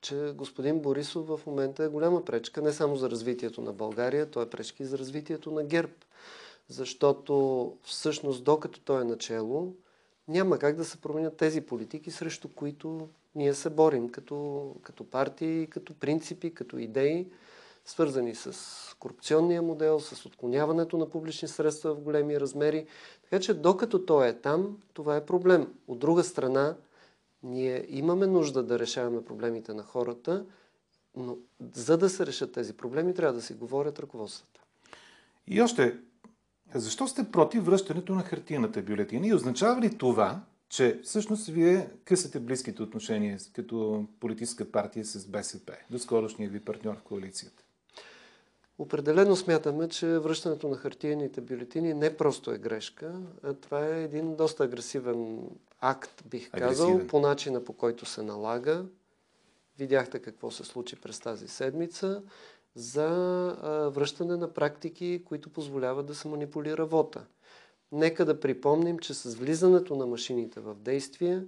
че 0.01 0.33
господин 0.35 0.79
Борисов 0.79 1.27
в 1.27 1.39
момента 1.47 1.83
е 1.83 1.87
голяма 1.87 2.25
пречка 2.25 2.61
не 2.61 2.71
само 2.71 2.95
за 2.95 3.09
развитието 3.09 3.61
на 3.61 3.73
България, 3.73 4.31
той 4.31 4.43
е 4.43 4.49
пречка 4.49 4.83
и 4.83 4.85
за 4.85 4.97
развитието 4.97 5.51
на 5.51 5.63
ГЕРБ. 5.63 5.93
Защото 6.67 7.73
всъщност, 7.83 8.43
докато 8.43 8.79
той 8.79 9.01
е 9.01 9.05
начало, 9.05 9.73
няма 10.27 10.59
как 10.59 10.75
да 10.75 10.85
се 10.85 11.01
променят 11.01 11.37
тези 11.37 11.61
политики, 11.61 12.11
срещу 12.11 12.49
които 12.55 13.09
ние 13.35 13.53
се 13.53 13.69
борим 13.69 14.09
като, 14.09 14.69
като 14.81 15.09
партии, 15.09 15.67
като 15.67 15.93
принципи, 15.93 16.53
като 16.53 16.77
идеи, 16.77 17.27
свързани 17.85 18.35
с 18.35 18.95
корупционния 18.99 19.61
модел, 19.61 19.99
с 19.99 20.25
отклоняването 20.25 20.97
на 20.97 21.09
публични 21.09 21.47
средства 21.47 21.95
в 21.95 22.01
големи 22.01 22.39
размери. 22.39 22.85
Така 23.23 23.39
че 23.39 23.53
докато 23.53 24.05
той 24.05 24.27
е 24.27 24.33
там, 24.33 24.77
това 24.93 25.15
е 25.15 25.25
проблем. 25.25 25.73
От 25.87 25.99
друга 25.99 26.23
страна, 26.23 26.75
ние 27.43 27.85
имаме 27.89 28.27
нужда 28.27 28.63
да 28.63 28.79
решаваме 28.79 29.25
проблемите 29.25 29.73
на 29.73 29.83
хората, 29.83 30.45
но 31.15 31.37
за 31.73 31.97
да 31.97 32.09
се 32.09 32.25
решат 32.25 32.51
тези 32.51 32.73
проблеми, 32.73 33.13
трябва 33.13 33.33
да 33.33 33.41
си 33.41 33.53
говорят 33.53 33.99
ръководствата. 33.99 34.61
И 35.47 35.61
още, 35.61 35.97
защо 36.75 37.07
сте 37.07 37.31
против 37.31 37.65
връщането 37.65 38.15
на 38.15 38.23
хартияната 38.23 38.81
бюлетина 38.81 39.27
и 39.27 39.33
означава 39.33 39.81
ли 39.81 39.97
това, 39.97 40.41
че 40.69 40.99
всъщност 41.03 41.47
вие 41.47 41.89
късате 42.05 42.39
близките 42.39 42.83
отношения 42.83 43.37
като 43.53 44.05
политическа 44.19 44.71
партия 44.71 45.05
с 45.05 45.27
БСП, 45.27 45.73
до 45.89 45.99
скорошния 45.99 46.49
ви 46.49 46.59
партньор 46.59 46.95
в 46.95 47.01
коалицията? 47.01 47.63
Определено 48.77 49.35
смятаме, 49.35 49.89
че 49.89 50.19
връщането 50.19 50.67
на 50.67 50.75
хартиените 50.75 51.41
бюлетини 51.41 51.93
не 51.93 52.17
просто 52.17 52.51
е 52.51 52.57
грешка, 52.57 53.19
а 53.43 53.53
това 53.53 53.87
е 53.87 54.03
един 54.03 54.35
доста 54.35 54.63
агресивен 54.63 55.49
акт, 55.81 56.23
бих 56.25 56.51
казал, 56.51 56.87
агресивен. 56.87 57.07
по 57.07 57.19
начина 57.19 57.63
по 57.63 57.73
който 57.73 58.05
се 58.05 58.21
налага. 58.21 58.85
Видяхте 59.77 60.19
какво 60.19 60.51
се 60.51 60.63
случи 60.63 60.95
през 60.95 61.19
тази 61.19 61.47
седмица 61.47 62.21
за 62.75 63.09
връщане 63.95 64.37
на 64.37 64.53
практики, 64.53 65.21
които 65.25 65.49
позволяват 65.49 66.05
да 66.05 66.15
се 66.15 66.27
манипулира 66.27 66.85
вота. 66.85 67.25
Нека 67.91 68.25
да 68.25 68.39
припомним, 68.39 68.99
че 68.99 69.13
с 69.13 69.35
влизането 69.35 69.95
на 69.95 70.05
машините 70.05 70.59
в 70.59 70.75
действие 70.75 71.43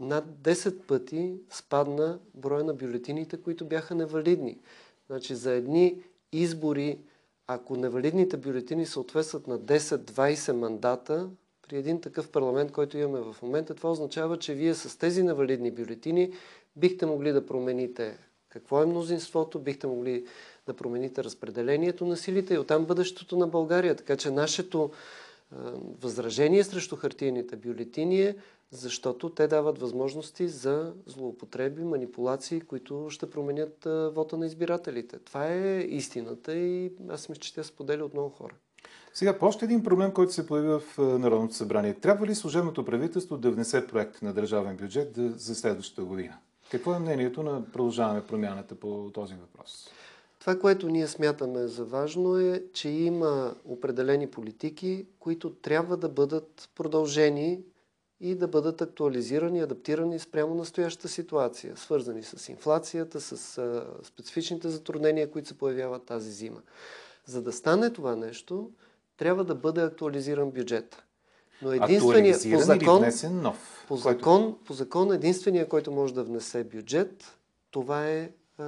над 0.00 0.24
10 0.24 0.86
пъти 0.86 1.34
спадна 1.50 2.18
броя 2.34 2.64
на 2.64 2.74
бюлетините, 2.74 3.42
които 3.42 3.64
бяха 3.64 3.94
невалидни. 3.94 4.58
Значи 5.06 5.34
за 5.34 5.52
едни 5.52 6.02
избори, 6.32 6.98
ако 7.46 7.76
невалидните 7.76 8.36
бюлетини 8.36 8.86
съответстват 8.86 9.46
на 9.46 9.58
10-20 9.58 10.52
мандата, 10.52 11.30
при 11.68 11.76
един 11.76 12.00
такъв 12.00 12.30
парламент, 12.30 12.72
който 12.72 12.98
имаме 12.98 13.32
в 13.32 13.42
момента, 13.42 13.74
това 13.74 13.90
означава, 13.90 14.38
че 14.38 14.54
вие 14.54 14.74
с 14.74 14.98
тези 14.98 15.22
невалидни 15.22 15.70
бюлетини 15.70 16.32
бихте 16.76 17.06
могли 17.06 17.32
да 17.32 17.46
промените 17.46 18.18
какво 18.52 18.82
е 18.82 18.86
мнозинството, 18.86 19.58
бихте 19.58 19.86
могли 19.86 20.24
да 20.66 20.74
промените 20.74 21.24
разпределението 21.24 22.06
на 22.06 22.16
силите 22.16 22.54
и 22.54 22.58
оттам 22.58 22.84
бъдещето 22.84 23.36
на 23.36 23.46
България. 23.46 23.96
Така 23.96 24.16
че 24.16 24.30
нашето 24.30 24.90
възражение 26.00 26.64
срещу 26.64 26.96
хартиените 26.96 27.56
бюлетини 27.56 28.22
е 28.22 28.36
защото 28.70 29.30
те 29.30 29.48
дават 29.48 29.78
възможности 29.78 30.48
за 30.48 30.92
злоупотреби, 31.06 31.84
манипулации, 31.84 32.60
които 32.60 33.06
ще 33.10 33.30
променят 33.30 33.88
вота 34.14 34.36
на 34.36 34.46
избирателите. 34.46 35.18
Това 35.18 35.46
е 35.46 35.78
истината 35.80 36.56
и 36.56 36.92
аз 37.08 37.28
мисля, 37.28 37.40
че 37.40 37.54
тя 37.54 37.62
споделя 37.62 38.04
от 38.04 38.14
много 38.14 38.30
хора. 38.30 38.54
Сега, 39.14 39.38
по 39.38 39.46
още 39.46 39.64
един 39.64 39.82
проблем, 39.82 40.12
който 40.12 40.32
се 40.32 40.46
появи 40.46 40.68
в 40.68 40.82
Народното 40.98 41.54
събрание. 41.54 41.94
Трябва 41.94 42.26
ли 42.26 42.34
служебното 42.34 42.84
правителство 42.84 43.36
да 43.36 43.50
внесе 43.50 43.86
проект 43.86 44.22
на 44.22 44.32
държавен 44.32 44.76
бюджет 44.76 45.16
за 45.16 45.54
следващата 45.54 46.04
година? 46.04 46.38
Какво 46.72 46.94
е 46.94 46.98
мнението 46.98 47.42
на 47.42 47.64
продължаване 47.72 48.26
промяната 48.26 48.74
по 48.74 49.10
този 49.14 49.34
въпрос? 49.34 49.90
Това, 50.38 50.58
което 50.58 50.88
ние 50.88 51.06
смятаме 51.06 51.66
за 51.66 51.84
важно 51.84 52.38
е, 52.38 52.62
че 52.72 52.88
има 52.88 53.54
определени 53.64 54.30
политики, 54.30 55.06
които 55.18 55.50
трябва 55.50 55.96
да 55.96 56.08
бъдат 56.08 56.68
продължени 56.74 57.60
и 58.20 58.34
да 58.34 58.48
бъдат 58.48 58.80
актуализирани, 58.80 59.60
адаптирани 59.60 60.18
спрямо 60.18 60.54
настоящата 60.54 61.08
ситуация, 61.08 61.76
свързани 61.76 62.22
с 62.22 62.48
инфлацията, 62.48 63.20
с 63.20 63.62
специфичните 64.02 64.68
затруднения, 64.68 65.30
които 65.30 65.48
се 65.48 65.58
появяват 65.58 66.04
тази 66.04 66.30
зима. 66.30 66.62
За 67.26 67.42
да 67.42 67.52
стане 67.52 67.90
това 67.90 68.16
нещо, 68.16 68.70
трябва 69.16 69.44
да 69.44 69.54
бъде 69.54 69.82
актуализиран 69.82 70.50
бюджет. 70.50 71.02
Но 71.62 71.72
единствения 71.72 72.36
по 72.52 72.58
закон, 72.58 73.04
нов, 73.32 73.84
по, 73.88 73.96
закон, 73.96 74.56
по 74.64 74.72
закон 74.72 75.12
единствения, 75.12 75.68
който 75.68 75.92
може 75.92 76.14
да 76.14 76.24
внесе 76.24 76.64
бюджет, 76.64 77.38
това 77.70 78.08
е 78.08 78.30
а, 78.58 78.64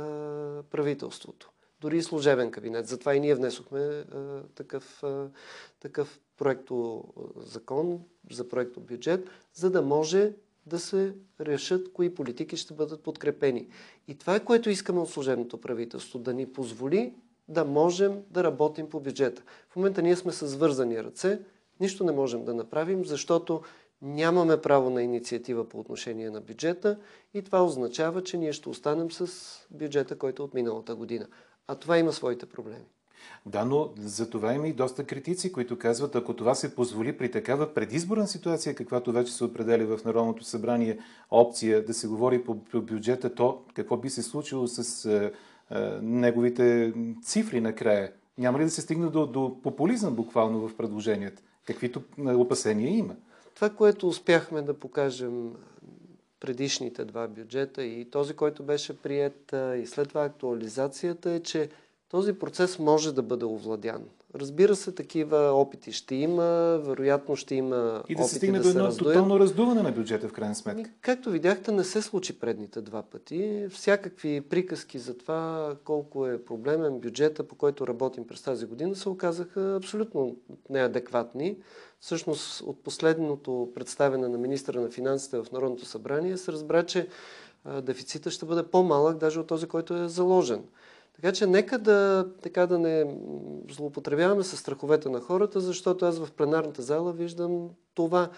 правителството 0.70 1.50
дори 1.80 1.98
и 1.98 2.02
служебен 2.02 2.50
кабинет. 2.50 2.86
Затова 2.88 3.14
и 3.14 3.20
ние 3.20 3.34
внесохме 3.34 3.80
а, 3.80 4.42
такъв, 4.54 5.02
а, 5.02 5.28
такъв 5.80 6.20
проекто 6.36 7.04
закон 7.36 8.00
за 8.30 8.48
проекто 8.48 8.80
бюджет, 8.80 9.28
за 9.54 9.70
да 9.70 9.82
може 9.82 10.32
да 10.66 10.78
се 10.78 11.14
решат 11.40 11.92
кои 11.92 12.14
политики 12.14 12.56
ще 12.56 12.74
бъдат 12.74 13.02
подкрепени. 13.02 13.68
И 14.08 14.18
това 14.18 14.34
е 14.34 14.44
което 14.44 14.70
искаме 14.70 15.00
от 15.00 15.10
служебното 15.10 15.60
правителство, 15.60 16.18
да 16.18 16.34
ни 16.34 16.52
позволи 16.52 17.14
да 17.48 17.64
можем 17.64 18.22
да 18.30 18.44
работим 18.44 18.88
по 18.88 19.00
бюджета. 19.00 19.42
В 19.70 19.76
момента 19.76 20.02
ние 20.02 20.16
сме 20.16 20.32
с 20.32 20.54
вързани 20.54 21.04
ръце, 21.04 21.40
нищо 21.80 22.04
не 22.04 22.12
можем 22.12 22.44
да 22.44 22.54
направим, 22.54 23.04
защото 23.04 23.62
нямаме 24.02 24.60
право 24.60 24.90
на 24.90 25.02
инициатива 25.02 25.68
по 25.68 25.80
отношение 25.80 26.30
на 26.30 26.40
бюджета 26.40 26.98
и 27.34 27.42
това 27.42 27.64
означава, 27.64 28.22
че 28.22 28.38
ние 28.38 28.52
ще 28.52 28.68
останем 28.68 29.10
с 29.10 29.28
бюджета, 29.70 30.18
който 30.18 30.42
е 30.42 30.44
от 30.44 30.54
миналата 30.54 30.94
година. 30.94 31.26
А 31.68 31.74
това 31.74 31.98
има 31.98 32.12
своите 32.12 32.46
проблеми. 32.46 32.84
Да, 33.46 33.64
но 33.64 33.92
за 33.96 34.30
това 34.30 34.54
има 34.54 34.68
и 34.68 34.72
доста 34.72 35.04
критици, 35.04 35.52
които 35.52 35.78
казват, 35.78 36.16
ако 36.16 36.36
това 36.36 36.54
се 36.54 36.74
позволи 36.74 37.18
при 37.18 37.30
такава 37.30 37.74
предизборна 37.74 38.26
ситуация, 38.26 38.74
каквато 38.74 39.12
вече 39.12 39.32
се 39.32 39.44
определя 39.44 39.96
в 39.96 40.04
Народното 40.04 40.44
събрание, 40.44 40.98
опция 41.30 41.84
да 41.84 41.94
се 41.94 42.08
говори 42.08 42.44
по 42.44 42.54
бюджета, 42.74 43.34
то 43.34 43.62
какво 43.74 43.96
би 43.96 44.10
се 44.10 44.22
случило 44.22 44.66
с 44.66 45.04
е, 45.04 45.32
е, 45.70 45.78
неговите 46.02 46.94
цифри 47.22 47.60
накрая? 47.60 48.12
Няма 48.38 48.58
ли 48.58 48.64
да 48.64 48.70
се 48.70 48.80
стигне 48.80 49.06
до, 49.06 49.26
до 49.26 49.62
популизъм 49.62 50.14
буквално 50.14 50.68
в 50.68 50.76
предложенията? 50.76 51.42
Каквито 51.64 52.02
е, 52.18 52.34
опасения 52.34 52.90
има? 52.90 53.16
Това, 53.54 53.70
което 53.70 54.08
успяхме 54.08 54.62
да 54.62 54.74
покажем 54.74 55.52
предишните 56.40 57.04
два 57.04 57.28
бюджета 57.28 57.84
и 57.84 58.10
този, 58.10 58.34
който 58.34 58.62
беше 58.62 58.98
прият 58.98 59.52
и 59.52 59.86
след 59.86 60.08
това 60.08 60.24
актуализацията 60.24 61.30
е, 61.30 61.40
че 61.40 61.68
този 62.08 62.32
процес 62.32 62.78
може 62.78 63.14
да 63.14 63.22
бъде 63.22 63.44
овладян. 63.44 64.04
Разбира 64.34 64.76
се, 64.76 64.92
такива 64.92 65.38
опити 65.38 65.92
ще 65.92 66.14
има, 66.14 66.78
вероятно 66.84 67.36
ще 67.36 67.54
има. 67.54 68.02
И 68.08 68.14
да 68.14 68.24
се 68.24 68.34
стигне 68.34 68.58
да 68.58 68.72
до 68.72 68.78
едно 68.78 68.96
тотално 68.96 69.40
раздуване 69.40 69.82
на 69.82 69.92
бюджета, 69.92 70.28
в 70.28 70.32
крайна 70.32 70.54
сметка. 70.54 70.80
Ами, 70.80 70.90
както 71.00 71.30
видяхте, 71.30 71.72
не 71.72 71.84
се 71.84 72.02
случи 72.02 72.38
предните 72.38 72.80
два 72.80 73.02
пъти. 73.02 73.66
Всякакви 73.70 74.40
приказки 74.40 74.98
за 74.98 75.18
това 75.18 75.74
колко 75.84 76.26
е 76.26 76.44
проблемен 76.44 76.98
бюджета, 76.98 77.48
по 77.48 77.54
който 77.54 77.86
работим 77.86 78.26
през 78.26 78.42
тази 78.42 78.66
година, 78.66 78.96
се 78.96 79.08
оказаха 79.08 79.74
абсолютно 79.76 80.36
неадекватни. 80.70 81.56
Всъщност, 82.00 82.60
от 82.60 82.82
последното 82.82 83.72
представяне 83.74 84.28
на 84.28 84.38
министра 84.38 84.80
на 84.80 84.90
финансите 84.90 85.38
в 85.38 85.46
Народното 85.52 85.84
събрание 85.84 86.36
се 86.36 86.52
разбра, 86.52 86.82
че 86.82 87.08
дефицита 87.82 88.30
ще 88.30 88.46
бъде 88.46 88.62
по-малък, 88.62 89.18
даже 89.18 89.40
от 89.40 89.46
този, 89.46 89.66
който 89.66 89.94
е 89.94 90.08
заложен. 90.08 90.64
Така 91.14 91.32
че 91.32 91.46
нека 91.46 91.78
да, 91.78 92.28
така 92.42 92.66
да 92.66 92.78
не 92.78 93.16
злоупотребяваме 93.70 94.42
с 94.42 94.56
страховете 94.56 95.08
на 95.08 95.20
хората, 95.20 95.60
защото 95.60 96.04
аз 96.04 96.18
в 96.18 96.32
пленарната 96.32 96.82
зала 96.82 97.12
виждам 97.12 97.68
това. 97.94 98.30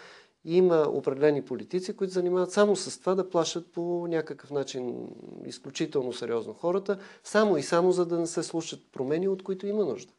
Има 0.48 0.86
определени 0.92 1.42
политици, 1.42 1.96
които 1.96 2.12
занимават 2.12 2.52
само 2.52 2.76
с 2.76 3.00
това 3.00 3.14
да 3.14 3.30
плашат 3.30 3.72
по 3.72 4.06
някакъв 4.08 4.50
начин 4.50 5.08
изключително 5.46 6.12
сериозно 6.12 6.54
хората, 6.54 6.98
само 7.24 7.56
и 7.56 7.62
само 7.62 7.92
за 7.92 8.06
да 8.06 8.18
не 8.18 8.26
се 8.26 8.42
случат 8.42 8.80
промени, 8.92 9.28
от 9.28 9.42
които 9.42 9.66
има 9.66 9.84
нужда. 9.84 10.12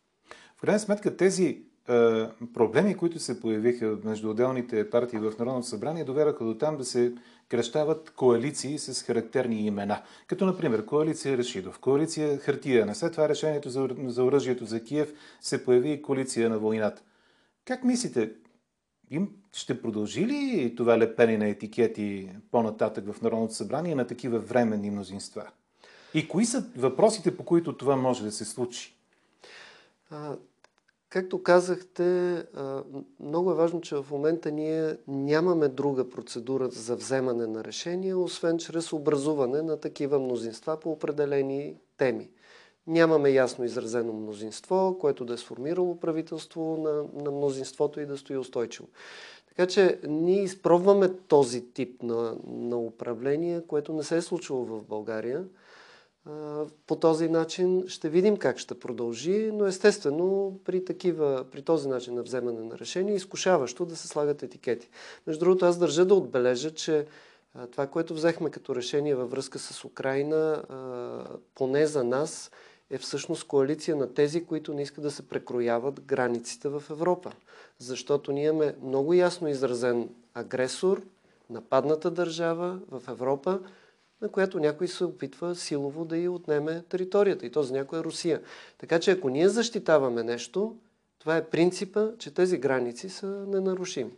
В 0.58 0.62
крайна 0.62 0.80
сметка 0.80 1.18
тези 1.18 1.46
е, 1.90 2.28
проблеми, 2.54 2.98
които 2.98 3.20
се 3.20 3.40
появиха 3.40 3.98
между 4.04 4.30
отделните 4.30 4.90
партии 4.90 5.20
в 5.20 5.34
Народното 5.40 5.68
събрание, 5.68 6.04
доведаха 6.04 6.46
до 6.46 6.58
там 6.58 6.78
да 6.78 6.86
се 6.86 7.14
кръщават 7.50 8.10
коалиции 8.10 8.80
с 8.80 9.04
характерни 9.04 9.66
имена. 9.66 10.02
Като, 10.28 10.46
например, 10.46 10.86
коалиция 10.86 11.38
Решидов, 11.38 11.80
коалиция 11.80 12.38
Хартия. 12.38 12.96
След 12.96 13.12
това 13.12 13.30
решението 13.30 13.70
за, 13.70 13.90
за 14.06 14.24
оръжието 14.24 14.66
за 14.66 14.84
Киев 14.84 15.14
се 15.42 15.66
появи 15.66 15.92
и 15.92 16.02
коалиция 16.02 16.50
на 16.50 16.60
войната. 16.60 17.02
Как 17.66 17.84
мислите, 17.84 18.32
им 19.10 19.30
ще 19.54 19.82
продължи 19.82 20.26
ли 20.26 20.74
това 20.78 20.98
лепене 20.98 21.38
на 21.38 21.48
етикети 21.48 22.30
по-нататък 22.52 23.14
в 23.14 23.22
Народното 23.22 23.54
събрание 23.54 23.96
на 23.96 24.08
такива 24.08 24.40
временни 24.40 24.92
мнозинства? 24.92 25.48
И 26.14 26.28
кои 26.28 26.46
са 26.46 26.66
въпросите, 26.78 27.38
по 27.38 27.46
които 27.46 27.78
това 27.78 27.96
може 27.96 28.24
да 28.24 28.32
се 28.32 28.46
случи? 28.46 28.96
Както 31.10 31.44
казахте, 31.44 32.44
много 33.20 33.52
е 33.52 33.56
важно, 33.56 33.82
че 33.82 33.96
в 33.96 34.06
момента 34.12 34.52
ние 34.52 34.98
нямаме 35.08 35.68
друга 35.68 36.10
процедура 36.10 36.70
за 36.70 36.96
вземане 36.96 37.48
на 37.48 37.64
решение, 37.64 38.16
освен 38.16 38.58
чрез 38.58 38.94
образуване 38.94 39.62
на 39.62 39.80
такива 39.80 40.20
мнозинства 40.20 40.80
по 40.80 40.92
определени 40.92 41.76
теми. 41.98 42.30
Нямаме 42.88 43.30
ясно 43.30 43.66
изразено 43.66 44.14
мнозинство, 44.14 44.98
което 45.00 45.26
да 45.26 45.34
е 45.34 45.38
сформирало 45.38 46.00
правителство 46.00 46.78
на, 46.78 47.24
на 47.24 47.32
мнозинството 47.32 48.00
и 48.00 48.06
да 48.06 48.18
стои 48.18 48.38
устойчиво. 48.38 48.88
Така 49.48 49.68
че 49.68 50.00
ние 50.08 50.44
изпробваме 50.44 51.14
този 51.14 51.74
тип 51.74 52.04
на, 52.04 52.38
на 52.48 52.78
управление, 52.78 53.62
което 53.68 53.94
не 53.94 54.04
се 54.04 54.18
е 54.18 54.22
случило 54.22 54.66
в 54.66 54.84
България 54.84 55.44
по 56.88 56.96
този 56.96 57.30
начин 57.30 57.84
ще 57.88 58.10
видим 58.10 58.38
как 58.38 58.58
ще 58.58 58.80
продължи, 58.80 59.52
но 59.54 59.66
естествено 59.66 60.60
при, 60.66 60.86
такива, 60.86 61.46
при 61.52 61.62
този 61.62 61.88
начин 61.88 62.14
на 62.14 62.24
вземане 62.24 62.62
на 62.62 62.78
решение 62.78 63.14
е 63.14 63.16
изкушаващо 63.16 63.86
да 63.86 63.96
се 63.96 64.08
слагат 64.08 64.44
етикети. 64.44 64.90
Между 65.28 65.40
другото, 65.40 65.66
аз 65.66 65.78
държа 65.78 66.06
да 66.06 66.16
отбележа, 66.16 66.72
че 66.72 67.06
това, 67.72 67.88
което 67.88 68.14
взехме 68.14 68.50
като 68.50 68.76
решение 68.76 69.16
във 69.16 69.32
връзка 69.32 69.60
с 69.60 69.86
Украина, 69.86 70.64
поне 71.56 71.88
за 71.88 72.04
нас, 72.04 72.52
е 72.90 72.98
всъщност 72.98 73.44
коалиция 73.44 73.96
на 73.96 74.14
тези, 74.14 74.46
които 74.46 74.74
не 74.74 74.82
искат 74.82 75.04
да 75.04 75.12
се 75.12 75.28
прекрояват 75.28 76.02
границите 76.02 76.70
в 76.70 76.84
Европа. 76.90 77.32
Защото 77.80 78.32
ние 78.32 78.48
имаме 78.48 78.76
много 78.84 79.14
ясно 79.14 79.48
изразен 79.48 80.10
агресор, 80.34 81.02
нападната 81.50 82.12
държава 82.12 82.80
в 82.92 83.02
Европа, 83.08 83.60
на 84.22 84.30
която 84.30 84.60
някой 84.60 84.88
се 84.88 85.04
опитва 85.04 85.56
силово 85.56 86.06
да 86.06 86.18
й 86.18 86.28
отнеме 86.28 86.84
територията. 86.90 87.46
И 87.46 87.52
то 87.52 87.64
за 87.64 87.74
някоя 87.74 88.04
Русия. 88.04 88.42
Така 88.78 89.00
че 89.00 89.12
ако 89.12 89.30
ние 89.30 89.50
защитаваме 89.50 90.24
нещо, 90.24 90.76
това 91.20 91.38
е 91.38 91.46
принципа, 91.46 92.08
че 92.20 92.34
тези 92.34 92.58
граници 92.58 93.10
са 93.10 93.28
ненарушими. 93.28 94.12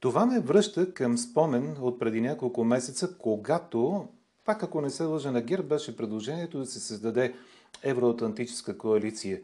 Това 0.00 0.26
ме 0.26 0.40
връща 0.40 0.94
към 0.94 1.18
спомен 1.18 1.76
от 1.80 1.98
преди 1.98 2.20
няколко 2.20 2.64
месеца, 2.64 3.16
когато, 3.18 4.08
пак 4.44 4.62
ако 4.62 4.80
не 4.80 4.90
се 4.90 5.04
лъжа 5.04 5.32
на 5.32 5.40
ГЕРБ, 5.42 5.68
беше 5.68 5.96
предложението 5.96 6.58
да 6.58 6.66
се 6.66 6.80
създаде 6.80 7.34
евроатлантическа 7.82 8.78
коалиция. 8.78 9.40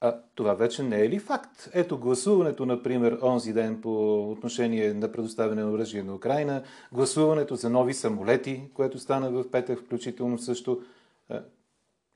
А 0.00 0.16
това 0.34 0.54
вече 0.54 0.82
не 0.82 1.00
е 1.00 1.08
ли 1.08 1.18
факт? 1.18 1.68
Ето 1.72 1.98
гласуването, 1.98 2.66
например, 2.66 3.18
онзи 3.22 3.52
ден 3.52 3.80
по 3.80 4.22
отношение 4.30 4.94
на 4.94 5.12
предоставяне 5.12 5.62
на 5.62 5.70
оръжие 5.70 6.02
на 6.02 6.14
Украина, 6.14 6.62
гласуването 6.92 7.56
за 7.56 7.70
нови 7.70 7.94
самолети, 7.94 8.70
което 8.74 8.98
стана 8.98 9.30
в 9.30 9.50
петък 9.50 9.80
включително 9.80 10.38
също. 10.38 10.82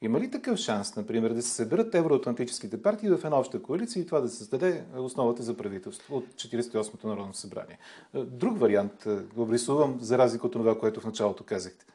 Има 0.03 0.21
ли 0.21 0.31
такъв 0.31 0.59
шанс, 0.59 0.97
например, 0.97 1.31
да 1.31 1.43
се 1.43 1.51
съберат 1.51 1.95
евроатлантическите 1.95 2.83
партии 2.83 3.09
в 3.09 3.25
една 3.25 3.39
обща 3.39 3.63
коалиция 3.63 4.01
и 4.01 4.07
това 4.07 4.21
да 4.21 4.29
създаде 4.29 4.85
основата 4.97 5.43
за 5.43 5.57
правителство 5.57 6.17
от 6.17 6.27
48-то 6.27 7.09
Народно 7.09 7.35
събрание? 7.35 7.79
Друг 8.15 8.59
вариант 8.59 9.07
го 9.35 9.43
обрисувам, 9.43 9.99
за 10.01 10.19
разлика 10.19 10.47
от 10.47 10.53
това, 10.53 10.79
което 10.79 11.01
в 11.01 11.05
началото 11.05 11.45
казахте. 11.45 11.87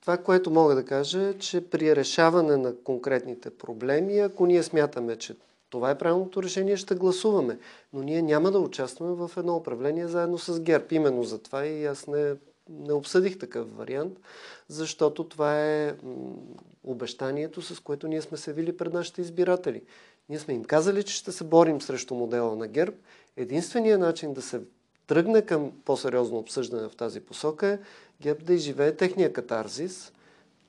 Това, 0.00 0.16
което 0.16 0.50
мога 0.50 0.74
да 0.74 0.84
кажа 0.84 1.22
е, 1.22 1.38
че 1.38 1.70
при 1.70 1.96
решаване 1.96 2.56
на 2.56 2.76
конкретните 2.76 3.50
проблеми, 3.50 4.18
ако 4.18 4.46
ние 4.46 4.62
смятаме, 4.62 5.16
че 5.16 5.36
това 5.70 5.90
е 5.90 5.98
правилното 5.98 6.42
решение, 6.42 6.76
ще 6.76 6.94
гласуваме. 6.94 7.58
Но 7.92 8.02
ние 8.02 8.22
няма 8.22 8.50
да 8.50 8.58
участваме 8.58 9.12
в 9.12 9.30
едно 9.36 9.56
управление 9.56 10.08
заедно 10.08 10.38
с 10.38 10.60
ГЕРБ. 10.60 10.86
Именно 10.90 11.24
за 11.24 11.38
това 11.38 11.66
и 11.66 11.84
аз 11.84 12.06
не, 12.06 12.34
не 12.68 12.92
обсъдих 12.92 13.38
такъв 13.38 13.76
вариант, 13.76 14.18
защото 14.68 15.24
това 15.24 15.64
е 15.64 15.94
обещанието, 16.84 17.62
с 17.62 17.80
което 17.80 18.08
ние 18.08 18.22
сме 18.22 18.36
се 18.36 18.52
вили 18.52 18.76
пред 18.76 18.92
нашите 18.92 19.20
избиратели. 19.20 19.82
Ние 20.28 20.38
сме 20.38 20.54
им 20.54 20.64
казали, 20.64 21.02
че 21.02 21.14
ще 21.14 21.32
се 21.32 21.44
борим 21.44 21.80
срещу 21.80 22.14
модела 22.14 22.56
на 22.56 22.68
ГЕРБ. 22.68 22.96
Единственият 23.36 24.00
начин 24.00 24.34
да 24.34 24.42
се 24.42 24.60
тръгне 25.06 25.42
към 25.42 25.72
по-сериозно 25.84 26.38
обсъждане 26.38 26.88
в 26.88 26.96
тази 26.96 27.20
посока 27.20 27.66
е 27.66 27.78
ГЕРБ 28.20 28.44
да 28.44 28.54
изживее 28.54 28.96
техния 28.96 29.32
катарзис, 29.32 30.12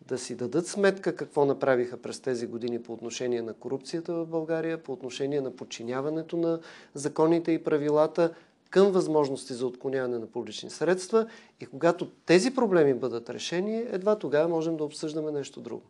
да 0.08 0.18
си 0.18 0.36
дадат 0.36 0.68
сметка 0.68 1.16
какво 1.16 1.46
направиха 1.46 1.98
през 1.98 2.20
тези 2.20 2.48
години 2.48 2.84
по 2.84 2.94
отношение 2.94 3.42
на 3.42 3.54
корупцията 3.54 4.14
в 4.14 4.26
България, 4.26 4.84
по 4.84 4.94
отношение 4.94 5.42
на 5.42 5.52
подчиняването 5.52 6.38
на 6.38 6.60
законите 6.94 7.52
и 7.52 7.64
правилата 7.64 8.34
към 8.70 8.92
възможности 8.92 9.54
за 9.54 9.68
отклоняване 9.68 10.20
на 10.20 10.28
публични 10.28 10.70
средства 10.70 11.28
и 11.60 11.66
когато 11.66 12.08
тези 12.26 12.56
проблеми 12.56 12.94
бъдат 12.94 13.30
решени, 13.30 13.86
едва 13.90 14.20
тогава 14.20 14.48
можем 14.50 14.78
да 14.78 14.84
обсъждаме 14.84 15.32
нещо 15.32 15.62
друго. 15.62 15.84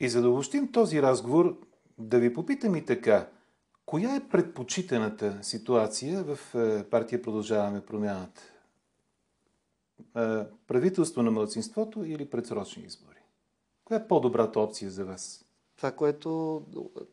И 0.00 0.08
за 0.08 0.22
да 0.22 0.30
обобщим 0.30 0.72
този 0.72 1.02
разговор, 1.02 1.56
да 1.98 2.18
ви 2.18 2.34
попитам 2.34 2.76
и 2.76 2.84
така, 2.84 3.26
коя 3.90 4.16
е 4.16 4.28
предпочитаната 4.28 5.38
ситуация 5.42 6.24
в 6.24 6.54
е, 6.54 6.84
партия 6.84 7.22
Продължаваме 7.22 7.80
промяната? 7.80 8.42
правителство 10.66 11.22
на 11.22 11.30
младсинството 11.30 12.04
или 12.04 12.30
предсрочни 12.30 12.82
избори? 12.82 13.18
Коя 13.84 14.00
е 14.00 14.08
по-добрата 14.08 14.60
опция 14.60 14.90
за 14.90 15.04
вас? 15.04 15.44
Това, 15.76 15.92
което 15.92 16.62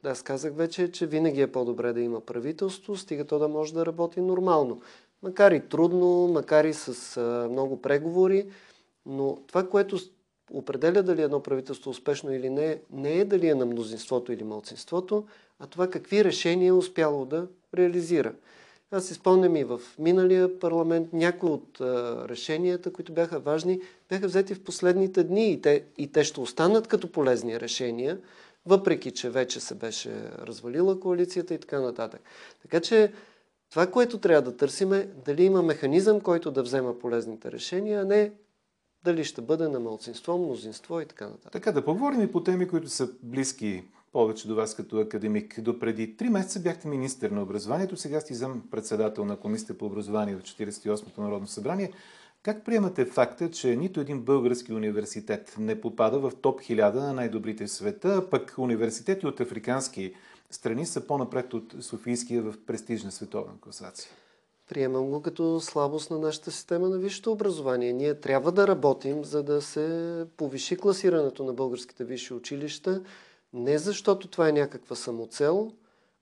аз 0.03 0.24
казах 0.24 0.53
вече, 0.53 0.84
е, 0.84 0.91
че 0.91 1.07
винаги 1.07 1.41
е 1.41 1.51
по-добре 1.51 1.93
да 1.93 2.01
има 2.01 2.22
правителство, 2.22 2.98
стига 2.98 3.25
то 3.25 3.39
да 3.39 3.48
може 3.48 3.74
да 3.74 3.86
работи 3.86 4.22
нормално. 4.22 4.81
Макар 5.24 5.51
и 5.51 5.69
трудно, 5.69 6.27
макар 6.27 6.65
и 6.65 6.74
с 6.74 7.17
а, 7.17 7.50
много 7.50 7.81
преговори, 7.81 8.50
но 9.05 9.38
това, 9.48 9.69
което 9.69 9.98
определя 10.54 11.04
дали 11.04 11.22
едно 11.22 11.44
правителство 11.44 11.92
успешно 11.92 12.34
или 12.34 12.50
не, 12.50 12.80
не 12.92 13.20
е 13.20 13.25
дали 13.25 13.48
е 13.48 13.56
на 13.56 13.66
мнозинството 13.66 14.32
или 14.32 14.44
малцинството, 14.44 15.25
а 15.60 15.68
това 15.68 15.89
какви 15.89 16.24
решения 16.24 16.70
е 16.70 16.72
успяло 16.72 17.25
да 17.25 17.48
реализира. 17.77 18.34
Аз 18.92 19.06
си 19.06 19.13
спомням 19.13 19.56
и 19.56 19.63
в 19.63 19.82
миналия 20.00 20.60
парламент 20.60 21.13
някои 21.13 21.50
от 21.50 21.82
а, 21.82 22.25
решенията, 22.30 22.94
които 22.94 23.13
бяха 23.13 23.39
важни, 23.39 23.82
бяха 24.10 24.27
взети 24.27 24.54
в 24.54 24.63
последните 24.63 25.24
дни 25.24 25.51
и 25.51 25.62
те, 25.62 25.84
и 25.98 26.12
те 26.12 26.24
ще 26.24 26.39
останат 26.39 26.88
като 26.88 27.12
полезни 27.12 27.60
решения, 27.60 28.20
въпреки 28.66 29.12
че 29.12 29.30
вече 29.30 29.60
се 29.60 29.76
беше 29.76 30.12
развалила 30.41 31.00
коалицията 31.00 31.54
и 31.54 31.58
така 31.58 31.82
нататък. 31.82 32.21
Така 32.62 32.80
че 32.80 33.12
това, 33.69 33.88
което 33.88 34.17
трябва 34.17 34.41
да 34.41 34.58
търсим 34.58 34.93
е 34.93 35.10
дали 35.26 35.43
има 35.43 35.62
механизъм, 35.62 36.21
който 36.21 36.52
да 36.52 36.63
взема 36.63 37.00
полезните 37.00 37.52
решения, 37.52 38.02
а 38.02 38.06
не 38.06 38.32
дали 39.03 39.23
ще 39.23 39.41
бъде 39.41 39.67
на 39.67 39.79
малцинство, 39.79 40.38
мнозинство 40.38 41.01
и 41.01 41.05
така 41.05 41.25
нататък. 41.25 41.51
Така 41.51 41.71
да 41.71 41.86
поговорим 41.86 42.21
и 42.21 42.31
по 42.31 42.43
теми, 42.43 42.67
които 42.67 42.89
са 42.89 43.10
близки 43.23 43.83
повече 44.12 44.47
до 44.47 44.55
вас 44.55 44.75
като 44.75 44.99
академик. 44.99 45.62
До 45.62 45.79
преди 45.79 46.17
три 46.17 46.29
месеца 46.29 46.60
бяхте 46.60 46.88
министър 46.88 47.31
на 47.31 47.41
образованието, 47.41 47.97
сега 47.97 48.19
сте 48.19 48.33
зам 48.33 48.63
председател 48.71 49.25
на 49.25 49.38
Комисията 49.38 49.77
по 49.77 49.86
образование 49.86 50.36
в 50.36 50.41
48-то 50.41 51.21
Народно 51.21 51.47
събрание. 51.47 51.91
Как 52.43 52.65
приемате 52.65 53.05
факта, 53.05 53.51
че 53.51 53.75
нито 53.75 53.99
един 53.99 54.21
български 54.21 54.73
университет 54.73 55.55
не 55.60 55.81
попада 55.81 56.19
в 56.19 56.31
топ 56.41 56.62
1000 56.62 56.93
на 56.93 57.13
най-добрите 57.13 57.65
в 57.65 57.71
света, 57.71 58.15
а 58.17 58.29
пък 58.29 58.55
университети 58.57 59.27
от 59.27 59.39
африкански 59.39 60.13
страни 60.51 60.86
са 60.86 61.07
по-напред 61.07 61.53
от 61.53 61.75
Софийския 61.79 62.41
в 62.41 62.53
престижна 62.65 63.12
световна 63.12 63.53
класация? 63.62 64.12
Приемам 64.69 65.10
го 65.10 65.21
като 65.21 65.60
слабост 65.60 66.12
на 66.12 66.19
нашата 66.19 66.51
система 66.51 66.89
на 66.89 66.97
висшето 66.97 67.32
образование. 67.32 67.93
Ние 67.93 68.19
трябва 68.19 68.51
да 68.51 68.67
работим, 68.67 69.25
за 69.25 69.43
да 69.43 69.62
се 69.62 70.25
повиши 70.38 70.77
класирането 70.77 71.43
на 71.43 71.53
българските 71.53 72.03
висши 72.03 72.34
училища 72.34 73.01
не 73.53 73.77
защото 73.77 74.27
това 74.27 74.49
е 74.49 74.51
някаква 74.51 74.95
самоцел, 74.95 75.71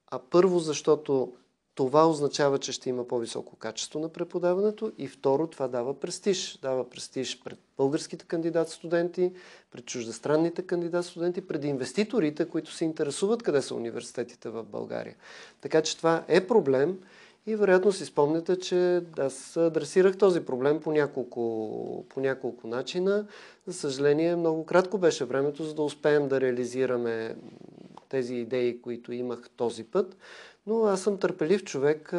а 0.07 0.19
първо 0.19 0.59
защото 0.59 1.33
това 1.75 2.09
означава, 2.09 2.59
че 2.59 2.71
ще 2.71 2.89
има 2.89 3.07
по-високо 3.07 3.55
качество 3.55 3.99
на 3.99 4.09
преподаването 4.09 4.91
и 4.97 5.07
второ, 5.07 5.47
това 5.47 5.67
дава 5.67 5.99
престиж. 5.99 6.59
Дава 6.61 6.89
престиж 6.89 7.41
пред 7.43 7.59
българските 7.77 8.25
кандидат-студенти, 8.25 9.33
пред 9.71 9.85
чуждестранните 9.85 10.61
кандидат-студенти, 10.61 11.47
пред 11.47 11.63
инвеститорите, 11.63 12.49
които 12.49 12.71
се 12.71 12.85
интересуват 12.85 13.43
къде 13.43 13.61
са 13.61 13.75
университетите 13.75 14.49
в 14.49 14.63
България. 14.63 15.15
Така 15.61 15.81
че 15.81 15.97
това 15.97 16.23
е 16.27 16.47
проблем 16.47 16.99
и 17.47 17.55
вероятно 17.55 17.91
си 17.91 18.05
спомняте, 18.05 18.59
че 18.59 19.01
аз 19.19 19.57
адресирах 19.57 20.17
този 20.17 20.45
проблем 20.45 20.79
по 20.79 20.91
няколко, 20.91 22.05
по 22.09 22.19
няколко 22.19 22.67
начина. 22.67 23.27
За 23.67 23.73
съжаление, 23.73 24.35
много 24.35 24.65
кратко 24.65 24.97
беше 24.97 25.25
времето, 25.25 25.63
за 25.63 25.73
да 25.73 25.81
успеем 25.81 26.27
да 26.27 26.41
реализираме 26.41 27.35
тези 28.09 28.35
идеи, 28.35 28.81
които 28.81 29.13
имах 29.13 29.49
този 29.57 29.83
път. 29.83 30.17
Но 30.67 30.83
аз 30.83 31.01
съм 31.01 31.17
търпелив 31.17 31.63
човек. 31.63 32.09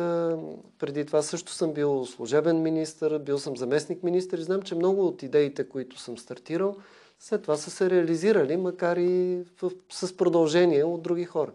Преди 0.78 1.04
това 1.04 1.22
също 1.22 1.52
съм 1.52 1.72
бил 1.72 2.06
служебен 2.06 2.62
министр, 2.62 3.18
бил 3.18 3.38
съм 3.38 3.56
заместник 3.56 4.02
министр 4.02 4.38
и 4.38 4.42
знам, 4.42 4.62
че 4.62 4.74
много 4.74 5.06
от 5.06 5.22
идеите, 5.22 5.68
които 5.68 6.00
съм 6.00 6.18
стартирал, 6.18 6.76
след 7.18 7.42
това 7.42 7.56
са 7.56 7.70
се 7.70 7.90
реализирали, 7.90 8.56
макар 8.56 8.96
и 8.96 9.44
в, 9.62 9.70
с 9.90 10.16
продължение 10.16 10.84
от 10.84 11.02
други 11.02 11.24
хора. 11.24 11.52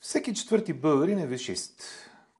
Всеки 0.00 0.34
четвърти 0.34 0.72
българин 0.72 1.18
е 1.18 1.26
вишист. 1.26 1.82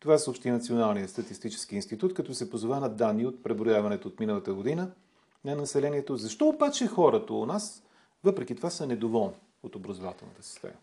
Това 0.04 0.18
съобщи 0.18 0.50
Националният 0.50 1.10
статистически 1.10 1.76
институт, 1.76 2.14
като 2.14 2.34
се 2.34 2.50
позова 2.50 2.80
на 2.80 2.88
данни 2.88 3.26
от 3.26 3.42
преброяването 3.42 4.08
от 4.08 4.20
миналата 4.20 4.54
година 4.54 4.90
на 5.44 5.56
населението. 5.56 6.16
Защо 6.16 6.48
обаче 6.48 6.86
хората 6.86 7.34
у 7.34 7.46
нас, 7.46 7.82
въпреки 8.24 8.54
това, 8.54 8.70
са 8.70 8.86
недоволни 8.86 9.34
от 9.62 9.76
образователната 9.76 10.42
система? 10.42 10.74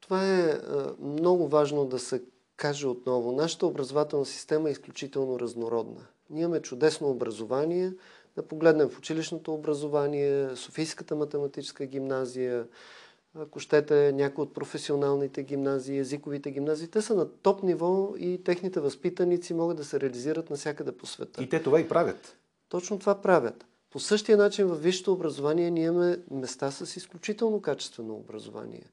Това 0.00 0.28
е 0.28 0.60
много 1.00 1.48
важно 1.48 1.84
да 1.84 1.98
се 1.98 2.22
каже 2.56 2.86
отново. 2.86 3.32
Нашата 3.32 3.66
образователна 3.66 4.26
система 4.26 4.68
е 4.68 4.72
изключително 4.72 5.40
разнородна. 5.40 6.06
Ние 6.30 6.42
имаме 6.42 6.62
чудесно 6.62 7.10
образование. 7.10 7.92
Да 8.36 8.42
погледнем 8.42 8.88
в 8.88 8.98
училищното 8.98 9.54
образование, 9.54 10.56
Софийската 10.56 11.16
математическа 11.16 11.86
гимназия, 11.86 12.66
ако 13.34 13.60
щете, 13.60 14.12
някои 14.12 14.42
от 14.42 14.54
професионалните 14.54 15.42
гимназии, 15.42 15.98
езиковите 15.98 16.50
гимназии, 16.50 16.88
те 16.88 17.02
са 17.02 17.14
на 17.14 17.28
топ 17.28 17.62
ниво 17.62 18.14
и 18.18 18.44
техните 18.44 18.80
възпитаници 18.80 19.54
могат 19.54 19.76
да 19.76 19.84
се 19.84 20.00
реализират 20.00 20.50
навсякъде 20.50 20.92
по 20.92 21.06
света. 21.06 21.42
И 21.42 21.48
те 21.48 21.62
това 21.62 21.80
и 21.80 21.88
правят. 21.88 22.36
Точно 22.68 22.98
това 22.98 23.20
правят. 23.20 23.66
По 23.90 24.00
същия 24.00 24.38
начин 24.38 24.66
във 24.66 24.82
висшето 24.82 25.12
образование 25.12 25.70
ние 25.70 25.84
имаме 25.84 26.18
места 26.30 26.70
с 26.70 26.96
изключително 26.96 27.60
качествено 27.60 28.14
образование. 28.14 28.84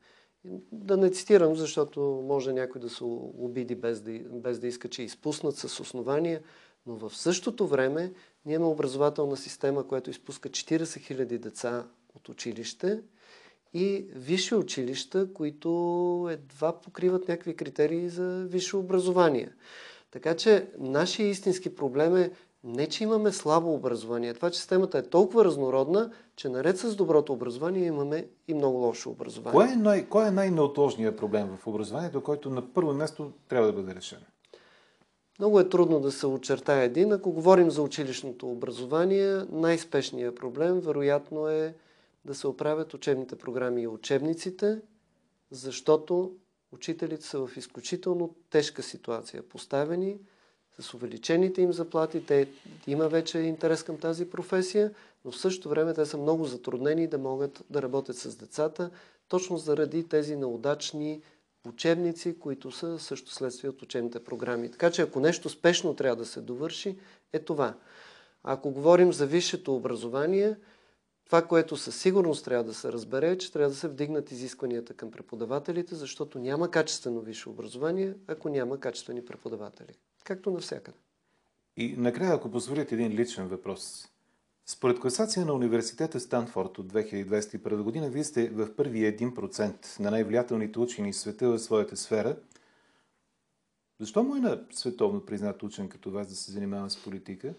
Да 0.71 0.97
не 0.97 1.12
цитирам, 1.12 1.56
защото 1.56 2.23
може 2.28 2.54
някой 2.54 2.82
да 2.82 2.89
се 2.89 3.04
обиди 3.04 3.75
без 3.75 4.02
да, 4.02 4.19
без 4.19 4.60
да 4.60 4.67
иска, 4.67 4.88
че 4.88 5.02
е 5.02 5.06
изпуснат 5.06 5.56
с 5.56 5.80
основания, 5.80 6.41
но 6.86 6.95
в 6.95 7.17
същото 7.17 7.67
време 7.67 8.13
ние 8.45 8.56
имаме 8.56 8.71
образователна 8.71 9.38
система, 9.38 9.88
която 9.88 10.10
изпуска 10.10 10.49
40 10.49 10.84
000 10.84 11.38
деца 11.38 11.88
от 12.15 12.30
училище– 12.30 13.02
и 13.74 14.06
висши 14.16 14.56
училища, 14.56 15.34
които 15.34 16.30
едва 16.32 16.80
покриват 16.80 17.28
някакви 17.28 17.56
критерии 17.56 18.10
за 18.10 18.46
висше 18.50 18.78
образование. 18.78 19.50
Така 20.12 20.36
че 20.36 20.68
нашия 20.80 21.28
истински 21.30 21.76
проблем 21.76 22.16
е 22.16 22.32
Не, 22.64 22.88
че 22.88 23.04
имаме 23.04 23.32
слабо 23.32 23.74
образование. 23.74 24.34
Това, 24.34 24.50
че 24.50 24.60
системата 24.60 24.98
е 24.98 25.04
толкова 25.04 25.46
разнородна, 25.46 26.12
че 26.36 26.50
наред 26.50 26.78
с 26.78 26.96
доброто 26.96 27.34
образование 27.34 27.86
имаме 27.86 28.28
и 28.48 28.54
много 28.54 28.78
лошо 28.78 29.10
образование. 29.10 29.60
Кой 29.60 29.74
е, 29.74 29.76
най- 29.76 30.06
кой 30.06 30.28
е 30.28 30.32
най-неотложният 30.32 31.18
проблем 31.18 31.58
в 31.58 31.68
образованието, 31.68 32.24
който 32.24 32.50
на 32.50 32.74
първо 32.74 32.94
място 32.94 33.32
трябва 33.48 33.68
да 33.68 33.74
бъде 33.74 33.96
решен? 33.96 34.20
Много 35.40 35.60
е 35.60 35.70
трудно 35.70 36.00
да 36.00 36.12
се 36.12 36.28
очертае 36.28 36.86
един. 36.86 37.12
Ако 37.12 37.32
говорим 37.32 37.72
за 37.72 37.82
училищното 37.82 38.52
образование, 38.52 39.42
най-спешният 39.52 40.36
проблем 40.36 40.80
вероятно 40.80 41.48
е 41.48 41.76
да 42.26 42.36
се 42.36 42.48
оправят 42.48 42.94
учебните 42.94 43.36
програми 43.36 43.82
и 43.82 43.88
учебниците, 43.88 44.82
защото 45.52 46.36
учителите 46.72 47.26
са 47.26 47.48
в 47.48 47.58
изключително 47.58 48.36
тежка 48.50 48.84
ситуация. 48.84 49.44
Поставени 49.44 50.18
с 50.80 50.94
увеличените 50.94 51.62
им 51.62 51.74
заплати, 51.74 52.26
те 52.26 52.48
има 52.88 53.08
вече 53.08 53.40
интерес 53.40 53.84
към 53.84 53.98
тази 53.98 54.30
професия, 54.30 54.94
но 55.26 55.32
в 55.32 55.40
същото 55.40 55.70
време 55.70 55.94
те 55.94 56.06
са 56.06 56.18
много 56.18 56.46
затруднени 56.46 57.08
да 57.08 57.18
могат 57.18 57.64
да 57.70 57.82
работят 57.82 58.18
с 58.18 58.36
децата, 58.36 58.90
точно 59.28 59.58
заради 59.58 60.08
тези 60.08 60.36
неудачни 60.36 61.22
учебници, 61.68 62.40
които 62.40 62.72
са 62.72 63.00
също 63.00 63.32
следствие 63.32 63.70
от 63.70 63.82
учебните 63.82 64.24
програми. 64.24 64.72
Така 64.72 64.92
че 64.92 65.02
ако 65.02 65.20
нещо 65.20 65.50
спешно 65.50 65.96
трябва 65.96 66.16
да 66.16 66.26
се 66.26 66.42
довърши, 66.42 66.98
е 67.34 67.40
това. 67.40 67.74
Ако 68.44 68.72
говорим 68.72 69.14
за 69.14 69.26
висшето 69.26 69.76
образование, 69.76 70.56
това, 71.30 71.42
което 71.42 71.78
със 71.78 72.02
сигурност 72.02 72.46
трябва 72.46 72.63
да 72.63 72.74
се 72.74 72.92
разбере, 72.92 73.32
е, 73.32 73.38
че 73.38 73.52
трябва 73.52 73.70
да 73.70 73.76
се 73.76 73.88
вдигнат 73.88 74.32
изискванията 74.32 74.94
към 74.94 75.12
преподавателите, 75.12 75.96
защото 75.96 76.39
няма 76.39 76.72
качествено 76.72 77.22
висше 77.22 77.50
образование, 77.50 78.13
ако 78.28 78.50
няма 78.50 78.80
качествени 78.80 79.26
преподаватели. 79.26 79.94
Както 80.24 80.52
навсякъде. 80.52 80.98
И 81.78 81.96
накрая, 81.98 82.34
ако 82.34 82.52
позволите 82.52 82.96
един 82.96 83.12
личен 83.12 83.48
въпрос. 83.48 84.08
Според 84.65 85.00
класация 85.00 85.46
на 85.46 85.54
университета 85.54 86.20
Станфорд 86.20 86.78
от 86.78 86.94
2021 86.94 87.82
година, 87.82 88.10
вие 88.10 88.24
сте 88.24 88.50
в 88.50 88.76
първи 88.76 89.00
1% 89.00 90.00
на 90.00 90.12
най-влиятелните 90.12 90.80
учени 90.80 91.12
в 91.12 91.18
света 91.18 91.50
в 91.50 91.60
своята 91.60 91.98
сфера. 91.98 92.38
Защо 94.00 94.24
му 94.24 94.36
е 94.36 94.39
на 94.39 94.63
световно 94.72 95.26
признат 95.26 95.63
учен 95.63 95.89
като 95.89 96.12
вас 96.12 96.28
да 96.28 96.36
се 96.36 96.52
занимава 96.52 96.89
с 96.89 97.04
политика? 97.04 97.54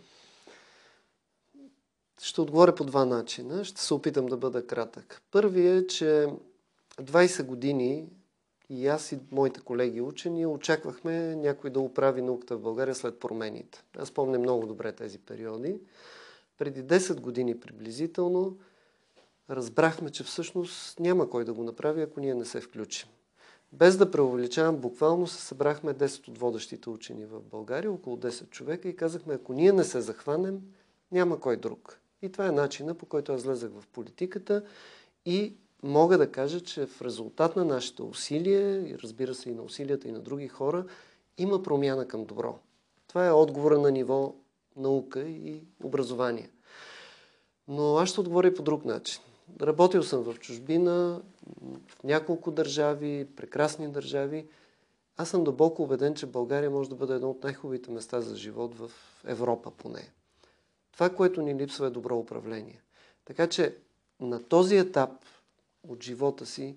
Ще 2.23 2.41
отговоря 2.41 2.75
по 2.75 2.85
два 2.85 3.05
начина. 3.05 3.65
Ще 3.65 3.81
се 3.81 3.95
опитам 3.95 4.27
да 4.27 4.37
бъда 4.37 4.67
кратък. 4.67 5.23
Първият 5.31 5.85
е, 5.85 5.87
че 5.87 6.27
20 7.03 7.45
години 7.45 8.09
и 8.71 8.87
аз 8.87 9.13
и 9.13 9.19
моите 9.31 9.61
колеги 9.61 10.01
учени 10.01 10.47
очаквахме 10.47 11.37
някой 11.37 11.71
да 11.71 11.81
оправи 11.81 12.23
науката 12.23 12.57
в 12.57 12.61
България 12.61 12.95
след 12.95 13.21
промените. 13.21 13.85
Аз 13.99 14.11
помня 14.11 14.39
много 14.39 14.67
добре 14.67 14.93
тези 14.93 15.19
периоди. 15.19 15.81
Преди 16.59 16.85
10 16.85 17.21
години 17.21 17.61
приблизително 17.61 18.57
разбрахме, 19.51 20.11
че 20.11 20.25
всъщност 20.25 21.01
няма 21.01 21.31
кой 21.31 21.45
да 21.45 21.53
го 21.53 21.65
направи, 21.65 22.03
ако 22.03 22.21
ние 22.21 22.35
не 22.35 22.45
се 22.45 22.61
включим. 22.61 23.09
Без 23.73 23.97
да 23.97 24.11
преувеличавам, 24.11 24.77
буквално 24.77 25.27
се 25.27 25.43
събрахме 25.43 25.95
10 25.95 26.29
от 26.29 26.39
водещите 26.39 26.91
учени 26.91 27.25
в 27.25 27.41
България, 27.41 27.93
около 27.93 28.17
10 28.17 28.51
човека 28.51 28.89
и 28.89 28.97
казахме, 28.97 29.35
ако 29.35 29.53
ние 29.53 29.73
не 29.73 29.85
се 29.85 30.01
захванем, 30.01 30.61
няма 31.13 31.41
кой 31.41 31.57
друг. 31.57 32.00
И 32.23 32.33
това 32.33 32.47
е 32.47 32.53
начина, 32.53 32.95
по 32.95 33.07
който 33.07 33.33
аз 33.33 33.43
влезах 33.43 33.71
в 33.71 33.87
политиката 33.87 34.65
и 35.25 35.55
мога 35.83 36.19
да 36.19 36.33
кажа, 36.33 36.61
че 36.61 36.87
в 36.87 37.03
резултат 37.03 37.57
на 37.57 37.65
нашите 37.65 38.03
усилия, 38.03 38.89
и 38.89 38.99
разбира 38.99 39.35
се 39.35 39.51
и 39.51 39.55
на 39.55 39.63
усилията 39.63 40.09
и 40.09 40.13
на 40.13 40.21
други 40.21 40.49
хора, 40.49 40.85
има 41.39 41.63
промяна 41.63 42.09
към 42.09 42.25
добро. 42.25 42.59
Това 43.09 43.27
е 43.27 43.33
отговора 43.33 43.79
на 43.79 43.91
ниво 43.91 44.35
наука 44.77 45.21
и 45.21 45.63
образование. 45.85 46.51
Но 47.69 47.97
аз 47.97 48.09
ще 48.09 48.21
отговоря 48.21 48.47
и 48.49 48.55
по 48.55 48.63
друг 48.63 48.85
начин. 48.85 49.23
Работил 49.61 50.03
съм 50.03 50.23
в 50.23 50.39
чужбина, 50.39 51.23
в 51.89 52.05
няколко 52.05 52.51
държави, 52.51 53.27
прекрасни 53.37 53.89
държави. 53.89 54.47
Аз 55.17 55.29
съм 55.29 55.45
дълбоко 55.45 55.83
убеден, 55.83 56.15
че 56.15 56.27
България 56.27 56.71
може 56.71 56.89
да 56.91 56.97
бъде 56.97 57.15
едно 57.15 57.31
от 57.31 57.45
най-хубавите 57.45 57.91
места 57.91 58.21
за 58.21 58.37
живот 58.37 58.75
в 58.75 58.91
Европа 59.27 59.71
поне. 59.71 60.13
Това, 60.93 61.11
което 61.11 61.43
ни 61.43 61.55
липсва 61.55 61.87
е 61.87 61.91
добро 61.91 62.19
управление. 62.19 62.83
Така 63.25 63.47
че 63.47 63.77
на 64.21 64.43
този 64.43 64.77
етап 64.77 65.11
от 65.89 66.03
живота 66.03 66.47
си, 66.47 66.77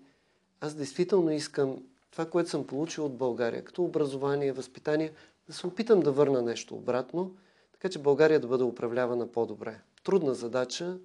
аз 0.62 0.74
действително 0.74 1.32
искам 1.32 1.84
това, 2.12 2.26
което 2.26 2.50
съм 2.50 2.68
получил 2.68 3.06
от 3.06 3.18
България, 3.18 3.66
като 3.66 3.84
образование, 3.84 4.52
възпитание, 4.52 5.14
да 5.48 5.54
се 5.54 5.68
опитам 5.68 6.00
да 6.00 6.12
върна 6.12 6.42
нещо 6.42 6.76
обратно, 6.76 7.36
така 7.72 7.90
че 7.90 8.00
България 8.00 8.40
да 8.40 8.48
бъде 8.48 8.64
управлявана 8.64 9.32
по-добре. 9.32 9.80
Трудна 10.04 10.34
задача, 10.34 10.98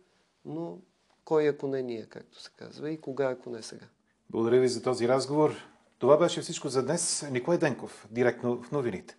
но 0.44 0.78
кой 1.24 1.48
ако 1.48 1.66
не 1.66 1.82
ние, 1.82 2.06
както 2.06 2.42
се 2.42 2.50
казва, 2.56 2.90
и 2.90 3.00
кога 3.00 3.30
ако 3.30 3.50
не 3.50 3.62
сега. 3.62 3.86
Благодаря 4.30 4.60
ви 4.60 4.68
за 4.68 4.82
този 4.82 5.08
разговор. 5.08 5.54
Това 5.98 6.16
беше 6.16 6.40
всичко 6.40 6.68
за 6.68 6.82
днес. 6.82 7.26
Николай 7.30 7.58
Денков, 7.58 8.06
директно 8.10 8.62
в 8.62 8.72
новините. 8.72 9.16